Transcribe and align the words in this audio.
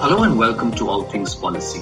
Hello 0.00 0.22
and 0.22 0.38
welcome 0.38 0.72
to 0.76 0.88
All 0.88 1.02
Things 1.02 1.34
Policy. 1.34 1.80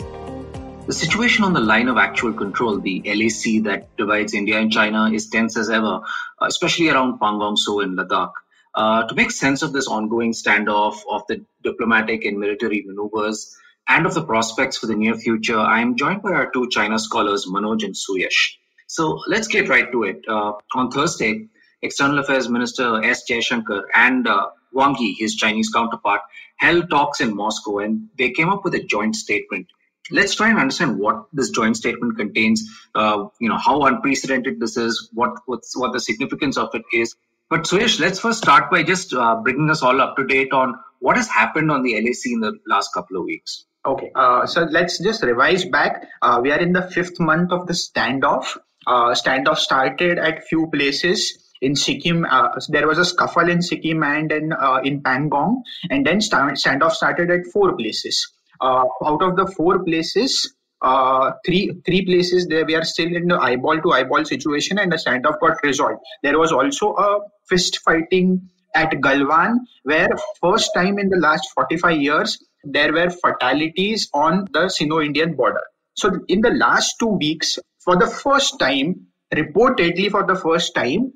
The 0.86 0.92
situation 0.94 1.44
on 1.44 1.52
the 1.52 1.60
line 1.60 1.86
of 1.86 1.98
actual 1.98 2.32
control, 2.32 2.80
the 2.80 3.02
LAC 3.04 3.62
that 3.64 3.94
divides 3.98 4.32
India 4.32 4.58
and 4.58 4.72
China, 4.72 5.10
is 5.12 5.28
tense 5.28 5.54
as 5.58 5.68
ever, 5.68 6.00
uh, 6.40 6.46
especially 6.46 6.88
around 6.88 7.20
Pangong 7.20 7.56
Tso 7.56 7.80
in 7.80 7.94
Ladakh. 7.94 8.32
Uh, 8.74 9.06
to 9.06 9.14
make 9.14 9.30
sense 9.30 9.60
of 9.60 9.74
this 9.74 9.86
ongoing 9.86 10.32
standoff, 10.32 10.96
of 11.10 11.24
the 11.28 11.44
diplomatic 11.62 12.24
and 12.24 12.38
military 12.38 12.82
maneuvers, 12.86 13.54
and 13.86 14.06
of 14.06 14.14
the 14.14 14.24
prospects 14.24 14.78
for 14.78 14.86
the 14.86 14.96
near 14.96 15.14
future, 15.14 15.58
I 15.58 15.82
am 15.82 15.94
joined 15.94 16.22
by 16.22 16.32
our 16.32 16.50
two 16.50 16.70
China 16.70 16.98
scholars, 16.98 17.46
Manoj 17.46 17.84
and 17.84 17.94
Suyash. 17.94 18.56
So 18.86 19.20
let's 19.26 19.46
get 19.46 19.68
right 19.68 19.92
to 19.92 20.04
it. 20.04 20.24
Uh, 20.26 20.52
on 20.74 20.90
Thursday, 20.90 21.48
External 21.86 22.18
Affairs 22.18 22.48
Minister 22.48 23.02
S. 23.02 23.22
Jaishankar 23.28 23.82
and 23.94 24.26
uh, 24.26 24.48
Wang 24.72 24.96
Yi, 24.98 25.14
his 25.14 25.34
Chinese 25.34 25.70
counterpart, 25.70 26.20
held 26.56 26.90
talks 26.90 27.20
in 27.20 27.34
Moscow 27.34 27.78
and 27.78 28.08
they 28.18 28.30
came 28.30 28.48
up 28.48 28.64
with 28.64 28.74
a 28.74 28.82
joint 28.82 29.16
statement. 29.16 29.66
Let's 30.10 30.34
try 30.34 30.50
and 30.50 30.58
understand 30.58 30.98
what 30.98 31.24
this 31.32 31.50
joint 31.50 31.76
statement 31.76 32.16
contains. 32.16 32.62
Uh, 32.94 33.26
you 33.40 33.48
know 33.48 33.58
how 33.58 33.82
unprecedented 33.86 34.60
this 34.60 34.76
is, 34.76 35.08
what 35.12 35.32
what's, 35.46 35.76
what 35.76 35.92
the 35.92 36.00
significance 36.00 36.56
of 36.56 36.68
it 36.74 36.84
is. 36.92 37.16
But 37.48 37.62
Suyash, 37.62 37.98
let's 38.00 38.20
first 38.20 38.38
start 38.38 38.70
by 38.70 38.82
just 38.82 39.14
uh, 39.14 39.36
bringing 39.42 39.70
us 39.70 39.82
all 39.82 40.00
up 40.00 40.16
to 40.16 40.26
date 40.26 40.52
on 40.52 40.74
what 41.00 41.16
has 41.16 41.28
happened 41.28 41.70
on 41.70 41.82
the 41.82 41.94
LAC 41.94 42.32
in 42.32 42.40
the 42.40 42.52
last 42.66 42.92
couple 42.92 43.16
of 43.16 43.24
weeks. 43.24 43.64
Okay, 43.84 44.10
uh, 44.14 44.46
so 44.46 44.62
let's 44.62 44.98
just 44.98 45.22
revise 45.22 45.64
back. 45.64 46.06
Uh, 46.22 46.40
we 46.42 46.50
are 46.50 46.58
in 46.58 46.72
the 46.72 46.82
fifth 46.82 47.20
month 47.20 47.52
of 47.52 47.66
the 47.66 47.72
standoff. 47.72 48.56
Uh, 48.86 49.10
standoff 49.10 49.58
started 49.58 50.18
at 50.18 50.44
few 50.46 50.68
places 50.72 51.45
in 51.60 51.74
Sikkim, 51.76 52.26
uh, 52.30 52.48
there 52.68 52.86
was 52.86 52.98
a 52.98 53.04
scuffle 53.04 53.48
in 53.48 53.62
Sikkim 53.62 54.02
and 54.02 54.30
in, 54.32 54.52
uh, 54.52 54.80
in 54.84 55.02
Pangong, 55.02 55.62
and 55.90 56.06
then 56.06 56.20
stand- 56.20 56.56
standoff 56.56 56.92
started 56.92 57.30
at 57.30 57.46
four 57.52 57.76
places. 57.76 58.32
Uh, 58.60 58.84
out 59.04 59.22
of 59.22 59.36
the 59.36 59.46
four 59.56 59.84
places, 59.84 60.54
uh, 60.82 61.32
three 61.44 61.72
three 61.86 62.04
places 62.04 62.46
there 62.48 62.64
we 62.66 62.74
are 62.74 62.84
still 62.84 63.14
in 63.14 63.28
the 63.28 63.36
eyeball 63.36 63.80
to 63.80 63.92
eyeball 63.92 64.24
situation, 64.24 64.78
and 64.78 64.92
the 64.92 64.96
standoff 64.96 65.40
got 65.40 65.56
resolved. 65.62 66.00
There 66.22 66.38
was 66.38 66.52
also 66.52 66.94
a 66.94 67.20
fist 67.48 67.78
fighting 67.84 68.48
at 68.74 68.90
Galwan, 68.90 69.56
where 69.84 70.08
first 70.40 70.70
time 70.74 70.98
in 70.98 71.08
the 71.08 71.16
last 71.16 71.48
45 71.54 71.96
years 71.96 72.38
there 72.64 72.92
were 72.92 73.10
fatalities 73.10 74.08
on 74.12 74.46
the 74.52 74.68
Sino-Indian 74.68 75.34
border. 75.34 75.62
So 75.94 76.10
in 76.28 76.40
the 76.40 76.50
last 76.50 76.96
two 76.98 77.08
weeks, 77.08 77.58
for 77.78 77.96
the 77.96 78.06
first 78.06 78.58
time, 78.58 79.06
reportedly 79.34 80.10
for 80.10 80.26
the 80.26 80.34
first 80.34 80.74
time, 80.74 81.12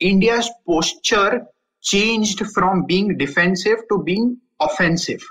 India's 0.00 0.50
posture 0.66 1.42
changed 1.82 2.44
from 2.54 2.84
being 2.86 3.16
defensive 3.16 3.78
to 3.90 4.02
being 4.02 4.36
offensive. 4.60 5.22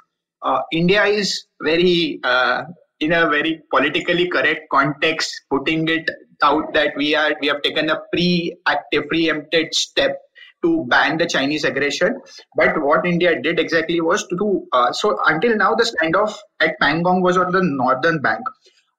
Uh, 0.42 0.62
India 0.72 1.04
is 1.04 1.48
very, 1.62 2.20
uh, 2.24 2.64
in 3.00 3.12
a 3.12 3.30
very 3.30 3.62
politically 3.72 4.28
correct 4.30 4.62
context, 4.72 5.34
putting 5.50 5.88
it 5.88 6.10
out 6.44 6.74
that 6.74 6.94
we 6.96 7.16
are 7.16 7.36
we 7.42 7.48
have 7.48 7.62
taken 7.64 7.90
a 7.90 8.00
pre-active, 8.14 9.08
preempted 9.10 9.74
step 9.74 10.18
to 10.64 10.86
ban 10.90 11.18
the 11.18 11.26
Chinese 11.26 11.64
aggression. 11.64 12.20
But 12.56 12.82
what 12.82 13.06
India 13.06 13.40
did 13.42 13.60
exactly 13.60 14.02
was 14.02 14.26
to 14.28 14.38
do 14.38 14.68
uh, 14.74 14.92
so. 14.92 15.18
Until 15.26 15.56
now, 15.56 15.76
the 15.76 15.84
standoff 15.84 16.36
at 16.60 16.80
Pangong 16.82 17.22
was 17.22 17.38
on 17.38 17.52
the 17.52 17.62
northern 17.64 18.22
bank. 18.22 18.42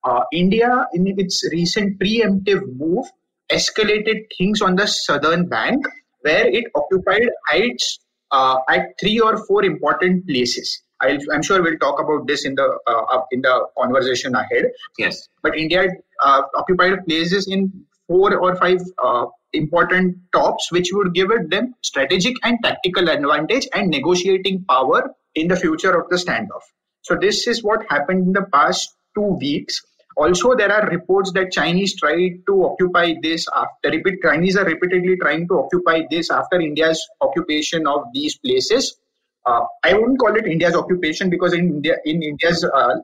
Uh, 0.05 0.21
India, 0.33 0.87
in 0.95 1.07
its 1.19 1.45
recent 1.53 1.99
preemptive 2.01 2.63
move, 2.77 3.07
escalated 3.51 4.25
things 4.37 4.61
on 4.61 4.77
the 4.77 4.87
southern 4.87 5.49
bank 5.49 5.85
where 6.23 6.47
it 6.47 6.65
occupied 6.75 7.29
heights 7.49 7.99
uh, 8.31 8.59
at 8.69 8.99
three 9.01 9.19
or 9.21 9.45
four 9.47 9.65
important 9.65 10.27
places. 10.27 10.83
i 11.01 11.17
am 11.35 11.43
sure 11.49 11.63
we'll 11.63 11.79
talk 11.83 12.01
about 12.05 12.27
this 12.27 12.45
in 12.45 12.55
the 12.61 12.67
uh, 12.93 13.21
in 13.31 13.43
the 13.43 13.67
conversation 13.81 14.35
ahead. 14.35 14.65
Yes. 14.99 15.29
But 15.43 15.57
India 15.57 15.85
uh, 16.23 16.43
occupied 16.57 17.05
places 17.07 17.47
in 17.47 17.69
four 18.09 18.37
or 18.37 18.57
five 18.57 18.81
uh, 19.03 19.27
important 19.53 20.17
tops, 20.33 20.73
which 20.73 20.91
would 20.93 21.15
give 21.15 21.31
it 21.31 21.51
them 21.51 21.75
strategic 21.83 22.35
and 22.43 22.59
tactical 22.63 23.09
advantage 23.09 23.69
and 23.75 23.91
negotiating 23.91 24.65
power 24.69 25.15
in 25.35 25.49
the 25.49 25.57
future 25.57 25.95
of 25.99 26.09
the 26.11 26.17
standoff. 26.17 26.67
So 27.03 27.17
this 27.21 27.47
is 27.47 27.63
what 27.63 27.87
happened 27.89 28.27
in 28.27 28.33
the 28.33 28.47
past 28.53 28.97
two 29.15 29.37
weeks. 29.41 29.81
Also, 30.19 30.55
there 30.57 30.73
are 30.73 30.89
reports 30.91 31.31
that 31.33 31.53
Chinese 31.53 31.95
tried 31.95 32.41
to 32.49 32.65
occupy 32.65 33.15
this 33.23 33.47
after 33.57 33.91
repeat. 33.91 34.21
Chinese 34.21 34.57
are 34.57 34.65
repeatedly 34.65 35.17
trying 35.17 35.47
to 35.47 35.61
occupy 35.61 36.03
this 36.11 36.29
after 36.29 36.61
India's 36.61 37.01
occupation 37.21 37.87
of 37.87 38.03
these 38.13 38.37
places. 38.39 38.99
Uh, 39.47 39.65
I 39.85 39.95
wouldn't 39.95 40.19
call 40.19 40.35
it 40.35 40.45
India's 40.45 40.75
occupation 40.75 41.31
because 41.31 41.53
in 41.53 41.69
India, 41.69 41.97
in 42.05 42.21
India's 42.23 42.65
uh, 42.65 42.97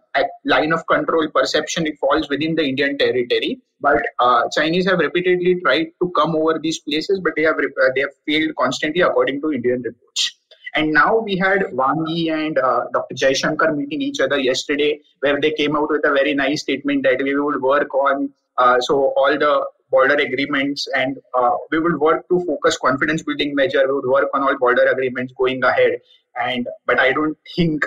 line 0.44 0.72
of 0.72 0.84
control 0.88 1.28
perception, 1.32 1.86
it 1.86 1.97
falls 2.00 2.28
within 2.28 2.56
the 2.56 2.64
Indian 2.64 2.98
territory. 2.98 3.60
But 3.80 4.03
uh, 4.19 4.42
Chinese 4.53 4.86
have 4.86 4.98
repeatedly 4.98 5.60
tried 5.60 5.86
to 6.03 6.10
come 6.16 6.34
over 6.34 6.58
these 6.60 6.80
places, 6.80 7.20
but 7.22 7.34
they 7.36 7.42
have 7.42 7.56
they 7.94 8.00
have 8.00 8.10
failed 8.26 8.56
constantly, 8.58 9.03
according 9.03 9.41
to 9.42 9.53
Indian 9.53 9.82
reports. 9.82 10.36
And 10.74 10.92
now 10.92 11.18
we 11.18 11.36
had 11.36 11.72
Wang 11.72 12.04
Yi 12.08 12.30
and 12.30 12.58
uh, 12.58 12.84
Dr. 12.92 13.14
Jaishankar 13.14 13.76
meeting 13.76 14.02
each 14.02 14.20
other 14.20 14.38
yesterday, 14.38 15.00
where 15.20 15.40
they 15.40 15.52
came 15.52 15.76
out 15.76 15.88
with 15.90 16.04
a 16.04 16.12
very 16.12 16.34
nice 16.34 16.62
statement 16.62 17.04
that 17.04 17.22
we 17.22 17.38
would 17.38 17.62
work 17.62 17.94
on 17.94 18.30
uh, 18.58 18.80
so 18.80 19.12
all 19.16 19.38
the 19.38 19.64
border 19.90 20.14
agreements 20.14 20.86
and 20.94 21.18
uh, 21.38 21.50
we 21.70 21.78
will 21.78 21.98
work 21.98 22.28
to 22.28 22.44
focus 22.44 22.76
confidence 22.78 23.22
building 23.22 23.54
measure. 23.54 23.86
We 23.86 23.94
would 23.94 24.08
work 24.08 24.28
on 24.34 24.42
all 24.42 24.56
border 24.58 24.86
agreements 24.86 25.32
going 25.38 25.62
ahead. 25.62 26.00
And 26.40 26.66
but 26.86 26.98
I 26.98 27.12
don't 27.12 27.36
think 27.54 27.84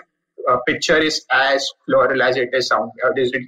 a 0.47 0.57
picture 0.65 0.97
is 0.97 1.25
as 1.31 1.69
floral 1.85 2.21
as 2.21 2.37
it 2.37 2.49
is 2.53 2.67
sound 2.67 2.91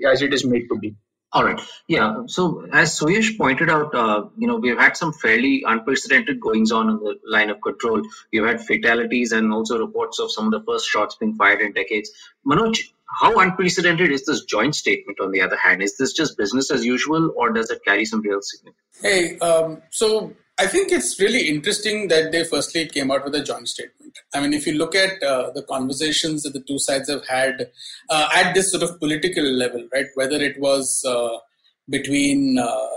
as 0.05 0.21
it 0.21 0.33
is 0.33 0.45
made 0.45 0.67
to 0.69 0.77
be. 0.77 0.95
All 1.31 1.43
right. 1.43 1.61
Yeah. 1.87 2.23
So 2.25 2.65
as 2.71 2.99
Suyash 2.99 3.37
pointed 3.37 3.69
out, 3.69 3.93
uh, 3.93 4.25
you 4.35 4.47
know, 4.47 4.55
we've 4.55 4.77
had 4.77 4.97
some 4.97 5.13
fairly 5.13 5.63
unprecedented 5.65 6.39
goings 6.39 6.71
on 6.71 6.89
in 6.89 6.95
the 6.95 7.19
line 7.23 7.51
of 7.51 7.61
control. 7.61 8.01
We've 8.33 8.45
had 8.45 8.61
fatalities 8.61 9.31
and 9.31 9.53
also 9.53 9.77
reports 9.77 10.19
of 10.19 10.31
some 10.31 10.45
of 10.45 10.51
the 10.51 10.63
first 10.65 10.87
shots 10.87 11.15
being 11.15 11.35
fired 11.35 11.61
in 11.61 11.73
decades. 11.73 12.09
Manoj, 12.47 12.79
how 13.21 13.39
unprecedented 13.39 14.11
is 14.11 14.25
this 14.25 14.43
joint 14.45 14.73
statement 14.75 15.19
on 15.19 15.31
the 15.31 15.41
other 15.41 15.57
hand? 15.57 15.83
Is 15.83 15.97
this 15.97 16.13
just 16.13 16.35
business 16.35 16.71
as 16.71 16.83
usual 16.83 17.31
or 17.37 17.53
does 17.53 17.69
it 17.69 17.81
carry 17.85 18.05
some 18.05 18.21
real 18.21 18.39
significance? 18.41 18.85
Hey, 19.01 19.37
um, 19.39 19.83
so 19.91 20.33
I 20.57 20.65
think 20.65 20.91
it's 20.91 21.19
really 21.19 21.47
interesting 21.47 22.07
that 22.07 22.31
they 22.31 22.43
firstly 22.43 22.87
came 22.87 23.11
out 23.11 23.23
with 23.23 23.35
a 23.35 23.43
joint 23.43 23.67
statement. 23.67 23.95
I 24.33 24.41
mean, 24.41 24.53
if 24.53 24.65
you 24.67 24.73
look 24.73 24.95
at 24.95 25.21
uh, 25.23 25.51
the 25.51 25.63
conversations 25.63 26.43
that 26.43 26.53
the 26.53 26.61
two 26.61 26.79
sides 26.79 27.09
have 27.09 27.25
had 27.27 27.69
uh, 28.09 28.29
at 28.33 28.53
this 28.53 28.71
sort 28.71 28.83
of 28.83 28.99
political 28.99 29.43
level, 29.43 29.87
right, 29.93 30.07
whether 30.15 30.37
it 30.37 30.59
was 30.59 31.03
uh, 31.07 31.37
between 31.89 32.57
uh, 32.59 32.87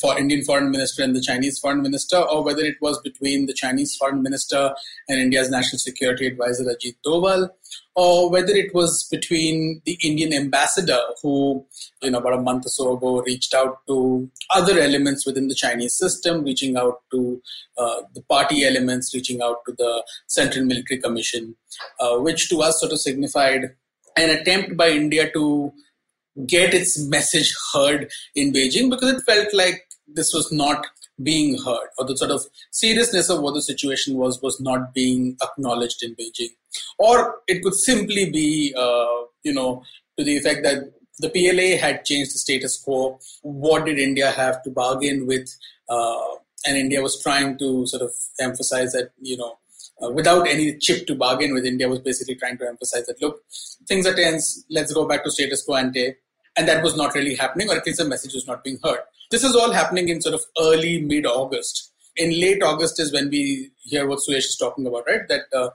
the 0.00 0.16
Indian 0.18 0.44
foreign 0.44 0.70
minister 0.70 1.02
and 1.02 1.14
the 1.14 1.20
Chinese 1.20 1.58
foreign 1.58 1.82
minister, 1.82 2.16
or 2.16 2.42
whether 2.42 2.62
it 2.62 2.76
was 2.80 3.00
between 3.00 3.46
the 3.46 3.52
Chinese 3.52 3.96
foreign 3.96 4.22
minister 4.22 4.74
and 5.08 5.20
India's 5.20 5.50
national 5.50 5.78
security 5.78 6.26
advisor 6.26 6.64
Ajit 6.64 6.96
Doval, 7.06 7.48
or 7.94 8.30
whether 8.30 8.52
it 8.52 8.74
was 8.74 9.06
between 9.10 9.80
the 9.84 9.98
Indian 10.02 10.32
ambassador 10.32 11.00
who, 11.22 11.64
you 12.02 12.10
know, 12.10 12.18
about 12.18 12.34
a 12.34 12.42
month 12.42 12.66
or 12.66 12.70
so 12.70 12.96
ago 12.96 13.22
reached 13.22 13.54
out 13.54 13.78
to 13.86 14.28
other 14.50 14.78
elements 14.78 15.24
within 15.26 15.48
the 15.48 15.54
Chinese 15.54 15.96
system, 15.96 16.44
reaching 16.44 16.76
out 16.76 17.02
to 17.12 17.40
uh, 17.78 18.02
the 18.14 18.22
party 18.22 18.64
elements, 18.64 19.14
reaching 19.14 19.40
out 19.42 19.64
to 19.66 19.74
the 19.78 20.04
Central 20.26 20.64
Military 20.64 21.00
Commission, 21.00 21.56
uh, 22.00 22.16
which 22.18 22.48
to 22.48 22.62
us 22.62 22.80
sort 22.80 22.92
of 22.92 23.00
signified 23.00 23.74
an 24.16 24.30
attempt 24.30 24.76
by 24.76 24.88
India 24.90 25.30
to 25.32 25.72
get 26.46 26.74
its 26.74 26.98
message 27.08 27.54
heard 27.72 28.10
in 28.34 28.52
Beijing 28.52 28.90
because 28.90 29.12
it 29.12 29.22
felt 29.22 29.54
like 29.54 29.82
this 30.06 30.32
was 30.32 30.50
not 30.52 30.86
being 31.22 31.56
heard 31.64 31.88
or 31.98 32.06
the 32.06 32.16
sort 32.16 32.30
of 32.30 32.42
seriousness 32.70 33.30
of 33.30 33.40
what 33.40 33.54
the 33.54 33.62
situation 33.62 34.16
was 34.16 34.42
was 34.42 34.60
not 34.60 34.92
being 34.92 35.36
acknowledged 35.42 36.02
in 36.02 36.14
Beijing. 36.16 36.50
Or 36.98 37.36
it 37.46 37.62
could 37.62 37.74
simply 37.74 38.30
be, 38.30 38.74
uh, 38.76 39.26
you 39.42 39.54
know, 39.54 39.82
to 40.18 40.24
the 40.24 40.36
effect 40.36 40.62
that 40.64 40.92
the 41.20 41.30
PLA 41.30 41.78
had 41.80 42.04
changed 42.04 42.34
the 42.34 42.38
status 42.38 42.82
quo. 42.82 43.18
What 43.42 43.84
did 43.84 43.98
India 43.98 44.30
have 44.30 44.62
to 44.64 44.70
bargain 44.70 45.26
with? 45.26 45.48
Uh, 45.88 46.34
and 46.66 46.76
India 46.76 47.02
was 47.02 47.22
trying 47.22 47.58
to 47.58 47.86
sort 47.86 48.02
of 48.02 48.10
emphasize 48.40 48.92
that, 48.92 49.10
you 49.20 49.36
know, 49.36 49.58
uh, 50.02 50.10
without 50.10 50.48
any 50.48 50.76
chip 50.78 51.06
to 51.06 51.14
bargain 51.14 51.54
with, 51.54 51.64
India 51.64 51.88
was 51.88 52.00
basically 52.00 52.34
trying 52.34 52.58
to 52.58 52.66
emphasize 52.66 53.06
that 53.06 53.20
look, 53.22 53.42
things 53.86 54.06
are 54.06 54.14
tense, 54.14 54.64
let's 54.70 54.92
go 54.92 55.06
back 55.06 55.22
to 55.22 55.30
status 55.30 55.62
quo 55.62 55.76
ante. 55.76 56.14
And 56.56 56.68
that 56.68 56.82
was 56.82 56.96
not 56.96 57.14
really 57.14 57.34
happening, 57.34 57.68
or 57.68 57.76
at 57.76 57.86
least 57.86 57.98
the 57.98 58.04
message 58.04 58.34
was 58.34 58.46
not 58.46 58.62
being 58.62 58.78
heard. 58.82 59.00
This 59.30 59.44
is 59.44 59.54
all 59.56 59.72
happening 59.72 60.08
in 60.08 60.20
sort 60.20 60.34
of 60.34 60.42
early 60.60 61.00
mid 61.00 61.26
August. 61.26 61.92
In 62.16 62.30
late 62.40 62.62
August 62.62 63.00
is 63.00 63.12
when 63.12 63.28
we 63.28 63.70
hear 63.82 64.06
what 64.06 64.20
Suyash 64.20 64.38
is 64.38 64.56
talking 64.56 64.86
about, 64.86 65.04
right? 65.06 65.26
That 65.28 65.42
uh, 65.52 65.70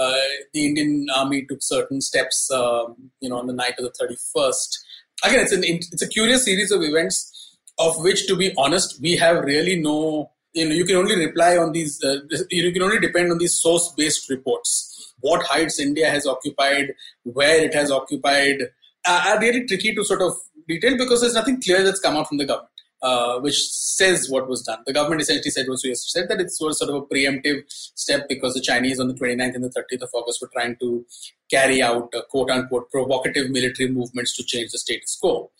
uh, 0.00 0.22
the 0.54 0.66
Indian 0.66 1.06
army 1.16 1.44
took 1.46 1.58
certain 1.62 2.00
steps, 2.00 2.48
um, 2.52 3.10
you 3.20 3.28
know, 3.28 3.38
on 3.38 3.48
the 3.48 3.52
night 3.52 3.74
of 3.78 3.84
the 3.84 3.92
31st. 4.36 4.78
Again, 5.24 5.40
it's 5.40 5.52
an 5.52 5.64
it's 5.64 6.02
a 6.02 6.08
curious 6.08 6.44
series 6.44 6.70
of 6.70 6.82
events, 6.82 7.56
of 7.78 8.00
which, 8.02 8.26
to 8.28 8.36
be 8.36 8.54
honest, 8.56 9.00
we 9.00 9.16
have 9.16 9.44
really 9.44 9.76
no 9.76 10.30
you 10.52 10.68
know 10.68 10.74
you 10.74 10.84
can 10.84 10.96
only 10.96 11.16
reply 11.16 11.56
on 11.56 11.72
these 11.72 12.02
uh, 12.02 12.16
you 12.50 12.72
can 12.72 12.82
only 12.82 12.98
depend 12.98 13.30
on 13.30 13.38
these 13.38 13.60
source 13.60 13.92
based 13.96 14.28
reports 14.28 15.14
what 15.20 15.44
heights 15.46 15.78
india 15.78 16.10
has 16.10 16.26
occupied 16.26 16.92
where 17.22 17.62
it 17.64 17.72
has 17.72 17.90
occupied 17.90 18.62
uh, 19.06 19.24
are 19.28 19.40
really 19.40 19.64
tricky 19.66 19.94
to 19.94 20.04
sort 20.04 20.22
of 20.22 20.32
detail 20.68 20.96
because 20.96 21.20
there's 21.20 21.34
nothing 21.34 21.60
clear 21.62 21.82
that's 21.82 22.00
come 22.00 22.16
out 22.16 22.26
from 22.26 22.38
the 22.38 22.44
government 22.44 22.79
uh, 23.02 23.38
which 23.40 23.58
says 23.70 24.28
what 24.28 24.48
was 24.48 24.62
done. 24.62 24.80
The 24.86 24.92
government 24.92 25.22
essentially 25.22 25.50
said 25.50 25.66
was 25.68 25.82
said 26.12 26.28
that 26.28 26.40
it 26.40 26.50
was 26.60 26.78
sort 26.78 26.90
of 26.90 26.96
a 26.96 27.02
preemptive 27.02 27.64
step 27.68 28.28
because 28.28 28.54
the 28.54 28.60
Chinese 28.60 29.00
on 29.00 29.08
the 29.08 29.14
29th 29.14 29.54
and 29.54 29.64
the 29.64 29.70
30th 29.70 30.02
of 30.02 30.10
August 30.12 30.40
were 30.42 30.50
trying 30.52 30.76
to 30.76 31.04
carry 31.50 31.82
out 31.82 32.14
uh, 32.14 32.22
quote 32.30 32.50
unquote 32.50 32.90
provocative 32.90 33.50
military 33.50 33.90
movements 33.90 34.36
to 34.36 34.44
change 34.44 34.70
the 34.70 34.78
status 34.78 35.18
quo. 35.20 35.50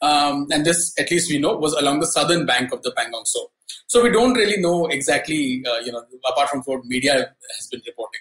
Um, 0.00 0.46
and 0.50 0.64
this, 0.64 0.94
at 0.98 1.10
least 1.10 1.30
we 1.30 1.38
know, 1.38 1.56
was 1.56 1.72
along 1.74 2.00
the 2.00 2.06
southern 2.06 2.46
bank 2.46 2.72
of 2.72 2.82
the 2.82 2.92
Pangong 2.92 3.24
Tso. 3.24 3.50
So 3.86 4.02
we 4.02 4.10
don't 4.10 4.34
really 4.34 4.60
know 4.60 4.86
exactly, 4.86 5.64
uh, 5.66 5.78
you 5.78 5.92
know, 5.92 6.02
apart 6.30 6.48
from 6.50 6.62
what 6.62 6.84
media 6.84 7.14
has 7.14 7.68
been 7.70 7.82
reporting. 7.86 8.20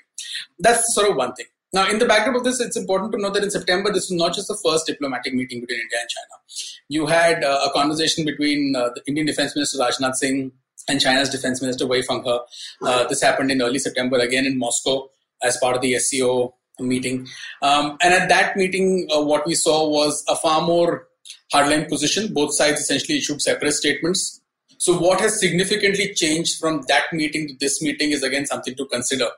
That's 0.59 0.83
sort 0.93 1.09
of 1.09 1.15
one 1.15 1.33
thing. 1.33 1.47
Now, 1.73 1.89
in 1.89 1.99
the 1.99 2.05
backdrop 2.05 2.35
of 2.35 2.43
this, 2.43 2.59
it's 2.59 2.75
important 2.75 3.13
to 3.13 3.17
note 3.17 3.33
that 3.33 3.43
in 3.43 3.51
September, 3.51 3.91
this 3.91 4.09
was 4.09 4.19
not 4.19 4.33
just 4.33 4.49
the 4.49 4.59
first 4.63 4.85
diplomatic 4.85 5.33
meeting 5.33 5.61
between 5.61 5.79
India 5.79 5.99
and 6.01 6.09
China. 6.09 6.75
You 6.89 7.05
had 7.05 7.43
uh, 7.43 7.61
a 7.65 7.71
conversation 7.71 8.25
between 8.25 8.75
uh, 8.75 8.89
the 8.93 9.01
Indian 9.07 9.25
Defense 9.25 9.55
Minister 9.55 9.79
Rajnath 9.79 10.15
Singh 10.15 10.51
and 10.89 10.99
China's 10.99 11.29
Defense 11.29 11.61
Minister 11.61 11.87
Wei 11.87 12.01
Fenghe. 12.01 12.39
Uh, 12.81 13.07
this 13.07 13.21
happened 13.21 13.51
in 13.51 13.61
early 13.61 13.79
September, 13.79 14.17
again 14.17 14.45
in 14.45 14.57
Moscow, 14.57 15.09
as 15.41 15.57
part 15.57 15.75
of 15.75 15.81
the 15.81 15.97
SCO 15.97 16.53
meeting. 16.79 17.27
Um, 17.61 17.97
and 18.01 18.13
at 18.13 18.27
that 18.29 18.57
meeting, 18.57 19.07
uh, 19.15 19.21
what 19.21 19.45
we 19.45 19.55
saw 19.55 19.87
was 19.87 20.25
a 20.27 20.35
far 20.35 20.61
more 20.61 21.07
hardline 21.53 21.87
position. 21.87 22.33
Both 22.33 22.53
sides 22.53 22.81
essentially 22.81 23.19
issued 23.19 23.41
separate 23.41 23.73
statements. 23.73 24.41
So, 24.77 24.97
what 24.97 25.21
has 25.21 25.39
significantly 25.39 26.13
changed 26.15 26.59
from 26.59 26.83
that 26.87 27.03
meeting 27.13 27.47
to 27.47 27.53
this 27.59 27.81
meeting 27.81 28.11
is 28.11 28.23
again 28.23 28.45
something 28.45 28.75
to 28.75 28.85
consider. 28.87 29.29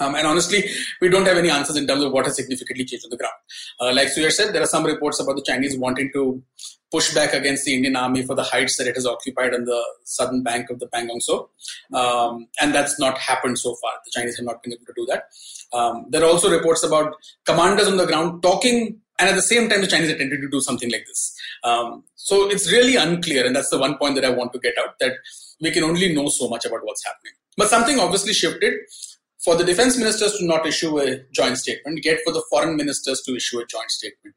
Um, 0.00 0.14
and 0.14 0.26
honestly, 0.26 0.64
we 1.00 1.08
don't 1.08 1.26
have 1.26 1.36
any 1.36 1.50
answers 1.50 1.76
in 1.76 1.86
terms 1.86 2.04
of 2.04 2.12
what 2.12 2.26
has 2.26 2.36
significantly 2.36 2.84
changed 2.84 3.04
on 3.04 3.10
the 3.10 3.16
ground. 3.16 3.34
Uh, 3.80 3.92
like 3.92 4.08
Suyash 4.08 4.32
said, 4.32 4.54
there 4.54 4.62
are 4.62 4.66
some 4.66 4.84
reports 4.84 5.20
about 5.20 5.36
the 5.36 5.42
Chinese 5.42 5.76
wanting 5.76 6.10
to 6.12 6.42
push 6.90 7.14
back 7.14 7.34
against 7.34 7.64
the 7.64 7.74
Indian 7.74 7.96
army 7.96 8.22
for 8.22 8.34
the 8.34 8.42
heights 8.42 8.76
that 8.76 8.86
it 8.86 8.94
has 8.94 9.06
occupied 9.06 9.54
on 9.54 9.64
the 9.64 9.82
southern 10.04 10.42
bank 10.42 10.70
of 10.70 10.78
the 10.78 10.86
Pangong 10.86 11.20
Tso. 11.20 11.50
Um, 11.92 12.46
and 12.60 12.74
that's 12.74 12.98
not 12.98 13.18
happened 13.18 13.58
so 13.58 13.74
far. 13.82 13.92
The 14.04 14.20
Chinese 14.20 14.36
have 14.36 14.46
not 14.46 14.62
been 14.62 14.72
able 14.72 14.86
to 14.86 14.92
do 14.96 15.06
that. 15.06 15.24
Um, 15.76 16.06
there 16.08 16.22
are 16.22 16.30
also 16.30 16.50
reports 16.50 16.82
about 16.82 17.14
commanders 17.44 17.88
on 17.88 17.96
the 17.96 18.06
ground 18.06 18.42
talking, 18.42 19.00
and 19.18 19.28
at 19.28 19.34
the 19.34 19.42
same 19.42 19.68
time, 19.68 19.80
the 19.82 19.86
Chinese 19.86 20.10
attempted 20.10 20.40
to 20.40 20.48
do 20.48 20.60
something 20.60 20.90
like 20.90 21.04
this. 21.06 21.34
Um, 21.64 22.04
so 22.14 22.48
it's 22.48 22.70
really 22.72 22.96
unclear, 22.96 23.44
and 23.44 23.54
that's 23.54 23.70
the 23.70 23.78
one 23.78 23.98
point 23.98 24.14
that 24.14 24.24
I 24.24 24.30
want 24.30 24.52
to 24.54 24.58
get 24.58 24.74
out 24.78 24.98
that 25.00 25.12
we 25.60 25.70
can 25.70 25.84
only 25.84 26.14
know 26.14 26.28
so 26.28 26.48
much 26.48 26.64
about 26.64 26.80
what's 26.84 27.04
happening. 27.04 27.32
But 27.56 27.68
something 27.68 27.98
obviously 27.98 28.32
shifted 28.32 28.74
for 29.44 29.56
the 29.56 29.64
defense 29.64 29.96
ministers 29.96 30.36
to 30.38 30.44
not 30.44 30.66
issue 30.66 30.98
a 31.00 31.20
joint 31.32 31.56
statement, 31.58 32.04
yet 32.04 32.18
for 32.24 32.32
the 32.32 32.42
foreign 32.50 32.76
ministers 32.76 33.22
to 33.22 33.34
issue 33.36 33.58
a 33.60 33.66
joint 33.66 33.90
statement. 33.90 34.34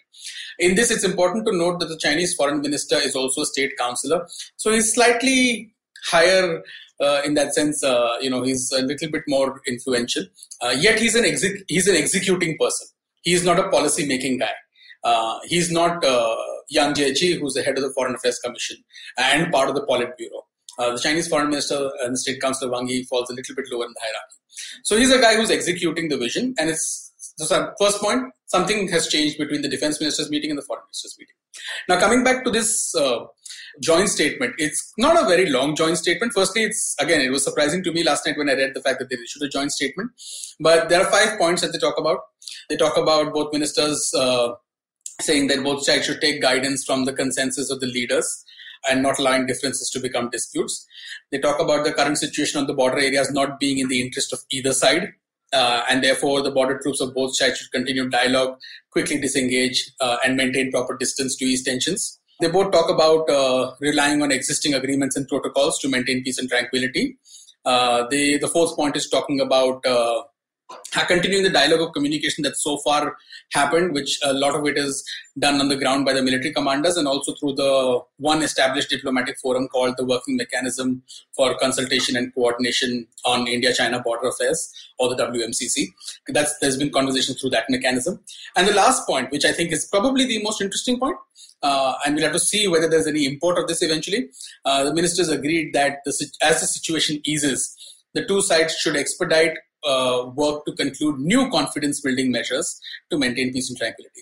In 0.60 0.76
this, 0.76 0.92
it's 0.92 1.04
important 1.04 1.46
to 1.48 1.58
note 1.58 1.80
that 1.80 1.88
the 1.88 1.98
Chinese 1.98 2.34
foreign 2.36 2.62
minister 2.62 2.98
is 2.98 3.16
also 3.16 3.42
a 3.42 3.46
state 3.46 3.78
councillor, 3.78 4.28
so 4.58 4.72
he's 4.72 4.94
slightly 4.94 5.74
higher 6.06 6.62
uh, 7.00 7.22
in 7.26 7.34
that 7.34 7.54
sense. 7.54 7.84
Uh, 7.84 8.18
you 8.22 8.30
know, 8.30 8.44
he's 8.44 8.72
a 8.72 8.82
little 8.82 9.10
bit 9.10 9.24
more 9.28 9.62
influential. 9.68 10.24
Uh, 10.62 10.76
yet 10.78 11.00
he's 11.00 11.16
an 11.16 11.26
exec- 11.26 11.64
he's 11.68 11.88
an 11.88 11.96
executing 11.96 12.58
person. 12.60 12.88
He's 13.22 13.44
not 13.44 13.60
a 13.60 13.70
policy 13.70 14.08
making 14.08 14.40
guy. 14.40 14.54
Uh, 15.04 15.40
he's 15.46 15.72
not 15.72 16.04
uh, 16.06 16.36
Yang 16.70 16.94
Jiechi, 16.94 17.40
who's 17.40 17.54
the 17.54 17.64
head 17.64 17.78
of 17.78 17.84
the 17.84 17.94
Foreign 17.94 18.16
Affairs 18.16 18.40
Commission 18.40 18.78
and 19.18 19.52
part 19.52 19.70
of 19.70 19.76
the 19.76 19.86
Politburo. 19.86 20.42
Uh, 20.80 20.92
the 20.92 21.00
Chinese 21.00 21.28
foreign 21.28 21.50
minister 21.50 21.92
and 22.04 22.18
state 22.18 22.42
councillor 22.42 22.72
Wang 22.72 22.88
Yi 22.88 23.04
falls 23.04 23.30
a 23.30 23.34
little 23.34 23.56
bit 23.56 23.66
lower 23.72 23.86
in 23.86 23.94
the 23.94 24.00
hierarchy. 24.00 24.41
So 24.84 24.98
he's 24.98 25.12
a 25.12 25.20
guy 25.20 25.36
who's 25.36 25.52
executing 25.52 26.10
the 26.10 26.18
vision, 26.18 26.56
and 26.58 26.70
it's 26.70 27.12
so 27.38 27.74
first 27.80 28.02
point 28.02 28.24
something 28.48 28.88
has 28.90 29.08
changed 29.08 29.38
between 29.38 29.62
the 29.62 29.70
defense 29.70 30.00
ministers 30.00 30.30
meeting 30.30 30.52
and 30.52 30.60
the 30.60 30.64
foreign 30.64 30.84
ministers 30.86 31.16
meeting. 31.18 31.36
Now 31.88 32.00
coming 32.00 32.24
back 32.24 32.44
to 32.44 32.52
this 32.52 32.94
uh, 32.96 33.26
joint 33.82 34.10
statement, 34.10 34.56
it's 34.58 34.94
not 34.98 35.22
a 35.22 35.26
very 35.26 35.50
long 35.50 35.76
joint 35.76 35.98
statement. 35.98 36.34
Firstly, 36.34 36.64
it's 36.64 36.96
again 37.00 37.22
it 37.22 37.32
was 37.32 37.44
surprising 37.44 37.84
to 37.84 37.92
me 37.92 38.04
last 38.04 38.26
night 38.26 38.38
when 38.38 38.50
I 38.50 38.54
read 38.54 38.74
the 38.74 38.82
fact 38.82 39.00
that 39.00 39.10
they 39.10 39.16
issued 39.16 39.44
a 39.44 39.50
joint 39.50 39.72
statement, 39.72 40.12
but 40.60 40.90
there 40.90 41.02
are 41.02 41.12
five 41.12 41.38
points 41.38 41.62
that 41.62 41.72
they 41.74 41.80
talk 41.80 41.98
about. 41.98 42.20
They 42.70 42.78
talk 42.78 42.98
about 42.98 43.34
both 43.34 43.54
ministers. 43.54 44.12
Uh, 44.18 44.54
saying 45.20 45.48
that 45.48 45.64
both 45.64 45.84
sides 45.86 46.08
should 46.08 46.20
take 46.20 46.42
guidance 46.42 46.84
from 46.84 47.06
the 47.06 47.14
consensus 47.14 47.70
of 47.70 47.80
the 47.80 47.86
leaders 47.86 48.44
and 48.90 49.02
not 49.02 49.20
allowing 49.20 49.46
differences 49.46 49.90
to 49.92 50.00
become 50.00 50.30
disputes. 50.30 50.86
They 51.32 51.40
talk 51.40 51.60
about 51.60 51.84
the 51.86 51.94
current 51.94 52.18
situation 52.18 52.60
on 52.60 52.68
the 52.68 52.74
border 52.74 53.00
areas 53.00 53.32
not 53.32 53.60
being 53.60 53.80
in 53.80 53.88
the 53.88 54.02
interest 54.02 54.34
of 54.34 54.40
either 54.52 54.74
side. 54.74 55.14
Uh, 55.54 55.84
and 55.90 56.02
therefore, 56.02 56.42
the 56.42 56.52
border 56.52 56.80
troops 56.82 57.02
of 57.02 57.14
both 57.14 57.36
sides 57.36 57.58
should 57.58 57.72
continue 57.72 58.08
dialogue, 58.10 58.58
quickly 58.90 59.20
disengage, 59.20 59.92
uh, 60.00 60.18
and 60.24 60.38
maintain 60.38 60.72
proper 60.72 60.96
distance 60.98 61.36
to 61.36 61.44
ease 61.44 61.64
tensions. 61.64 62.20
They 62.40 62.50
both 62.50 62.72
talk 62.72 62.90
about 62.90 63.30
uh, 63.30 63.74
relying 63.82 64.22
on 64.22 64.32
existing 64.32 64.74
agreements 64.74 65.16
and 65.16 65.28
protocols 65.28 65.78
to 65.80 65.90
maintain 65.90 66.24
peace 66.24 66.38
and 66.38 66.50
tranquility. 66.50 67.18
Uh, 67.66 68.08
they, 68.10 68.38
the 68.38 68.48
fourth 68.48 68.76
point 68.76 68.96
is 68.96 69.10
talking 69.10 69.40
about 69.42 69.86
uh, 69.86 70.24
continuing 71.08 71.44
the 71.44 71.50
dialogue 71.50 71.82
of 71.82 71.94
communication 71.94 72.44
that 72.44 72.58
so 72.58 72.78
far 72.78 73.16
happened, 73.54 73.94
which 73.94 74.20
a 74.24 74.34
lot 74.34 74.56
of 74.56 74.66
it 74.68 74.78
is 74.78 75.04
done 75.40 75.62
on 75.62 75.70
the 75.70 75.76
ground 75.76 76.06
by 76.06 76.14
the 76.14 76.22
military 76.22 76.54
commanders 76.54 76.98
and 76.98 77.08
also 77.08 77.34
through 77.36 77.54
the 77.56 78.00
one 78.18 78.42
established 78.44 78.90
diplomatic 78.90 79.38
forum 79.40 79.68
called 79.68 79.96
the 79.98 80.06
Working 80.06 80.38
Mechanism 80.38 81.04
for 81.36 81.58
Consultation 81.58 82.16
and 82.16 82.34
Coordination 82.34 83.08
on 83.26 83.48
India-China 83.48 84.02
Border 84.02 84.30
Affairs, 84.30 84.72
or 85.00 85.14
the 85.14 85.24
WMCC. 85.24 85.88
That's 86.28 86.58
there's 86.60 86.78
been 86.78 86.92
conversation 86.92 87.36
through 87.36 87.52
that 87.52 87.70
mechanism. 87.70 88.20
And 88.56 88.68
the 88.68 88.74
last 88.74 89.08
point, 89.08 89.32
which 89.32 89.46
I 89.46 89.52
think 89.52 89.72
is 89.72 89.86
probably 89.86 90.26
the 90.26 90.44
most 90.44 90.62
interesting 90.62 91.00
point, 91.00 91.18
uh, 91.64 91.94
and 92.06 92.16
we'll 92.16 92.24
have 92.24 92.34
to 92.34 92.40
see 92.40 92.68
whether 92.68 92.90
there's 92.90 93.08
any 93.08 93.26
import 93.26 93.58
of 93.58 93.68
this 93.68 93.82
eventually. 93.82 94.30
Uh, 94.66 94.84
the 94.84 94.94
ministers 94.94 95.30
agreed 95.30 95.74
that 95.74 96.00
the, 96.06 96.12
as 96.42 96.62
the 96.62 96.68
situation 96.68 97.22
eases, 97.24 97.76
the 98.14 98.26
two 98.26 98.42
sides 98.42 98.76
should 98.76 98.96
expedite 98.96 99.58
uh, 99.86 100.30
work 100.36 100.66
to 100.66 100.74
conclude 100.74 101.20
new 101.20 101.50
confidence 101.50 102.02
building 102.02 102.32
measures 102.32 102.80
to 103.10 103.18
maintain 103.18 103.52
peace 103.52 103.70
and 103.70 103.78
tranquility. 103.78 104.22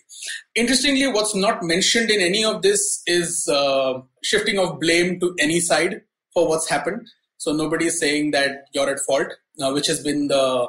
Interestingly, 0.55 1.07
what's 1.07 1.35
not 1.35 1.63
mentioned 1.63 2.09
in 2.09 2.21
any 2.21 2.43
of 2.43 2.61
this 2.61 3.01
is 3.07 3.47
uh, 3.51 3.99
shifting 4.23 4.59
of 4.59 4.79
blame 4.79 5.19
to 5.19 5.35
any 5.39 5.59
side 5.59 6.01
for 6.33 6.47
what's 6.47 6.69
happened. 6.69 7.07
So 7.37 7.53
nobody 7.53 7.87
is 7.87 7.99
saying 7.99 8.31
that 8.31 8.65
you're 8.73 8.89
at 8.89 8.99
fault, 9.07 9.27
uh, 9.61 9.71
which 9.71 9.87
has 9.87 10.03
been 10.03 10.27
the 10.27 10.67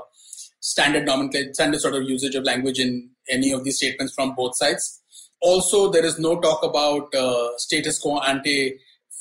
standard 0.61 1.07
nomenclature, 1.07 1.53
standard 1.55 1.81
sort 1.81 1.95
of 1.95 2.05
usage 2.05 2.35
of 2.35 2.45
language 2.45 2.79
in 2.79 3.11
any 3.29 3.53
of 3.53 3.65
these 3.65 3.77
statements 3.77 4.15
from 4.15 4.35
both 4.35 4.57
sides. 4.57 5.01
Also, 5.41 5.91
there 5.91 6.05
is 6.05 6.19
no 6.19 6.39
talk 6.41 6.63
about 6.63 7.15
uh, 7.15 7.57
status 7.57 7.99
quo 7.99 8.21
ante 8.21 8.79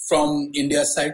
from 0.08 0.52
India's 0.54 0.94
side. 0.94 1.14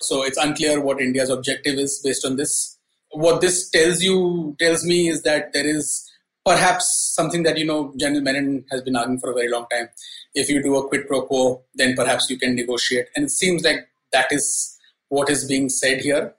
So 0.00 0.22
it's 0.22 0.36
unclear 0.36 0.80
what 0.80 1.00
India's 1.00 1.30
objective 1.30 1.78
is 1.78 2.00
based 2.04 2.26
on 2.26 2.36
this 2.36 2.73
what 3.14 3.40
this 3.40 3.70
tells 3.70 4.02
you 4.02 4.56
tells 4.58 4.84
me 4.84 5.08
is 5.08 5.22
that 5.22 5.52
there 5.52 5.66
is 5.66 6.10
perhaps 6.44 7.12
something 7.14 7.42
that 7.44 7.56
you 7.56 7.64
know 7.64 7.94
General 7.96 8.22
Menon 8.22 8.64
has 8.70 8.82
been 8.82 8.96
arguing 8.96 9.20
for 9.20 9.30
a 9.30 9.34
very 9.34 9.48
long 9.48 9.66
time. 9.70 9.88
If 10.34 10.48
you 10.48 10.62
do 10.62 10.76
a 10.76 10.88
quid 10.88 11.06
pro 11.08 11.22
quo, 11.22 11.62
then 11.74 11.94
perhaps 11.94 12.28
you 12.28 12.38
can 12.38 12.54
negotiate, 12.54 13.06
and 13.16 13.24
it 13.24 13.30
seems 13.30 13.64
like 13.64 13.88
that 14.12 14.26
is 14.30 14.78
what 15.08 15.30
is 15.30 15.46
being 15.46 15.68
said 15.68 16.00
here. 16.00 16.34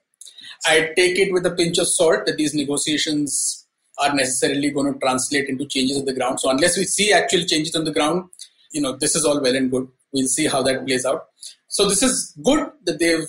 I 0.66 0.92
take 0.96 1.18
it 1.20 1.32
with 1.32 1.46
a 1.46 1.52
pinch 1.52 1.78
of 1.78 1.88
salt 1.88 2.26
that 2.26 2.38
these 2.38 2.54
negotiations 2.54 3.66
are 3.98 4.14
necessarily 4.14 4.72
going 4.72 4.94
to 4.94 5.00
translate 5.00 5.48
into 5.48 5.66
changes 5.66 5.98
on 5.98 6.06
the 6.06 6.14
ground. 6.14 6.40
So 6.40 6.50
unless 6.50 6.78
we 6.78 6.84
see 6.84 7.14
actual 7.14 7.46
changes 7.46 7.76
on 7.76 7.86
the 7.86 7.94
ground, 7.94 8.30
you 8.72 8.82
know 8.82 8.96
this 8.96 9.16
is 9.16 9.26
all 9.26 9.42
well 9.42 9.56
and 9.56 9.72
good. 9.72 9.88
We'll 10.12 10.28
see 10.28 10.48
how 10.48 10.62
that 10.64 10.86
plays 10.86 11.06
out. 11.06 11.26
So 11.68 11.90
this 11.90 12.04
is 12.04 12.34
good 12.44 12.70
that 12.86 13.00
they've 13.00 13.28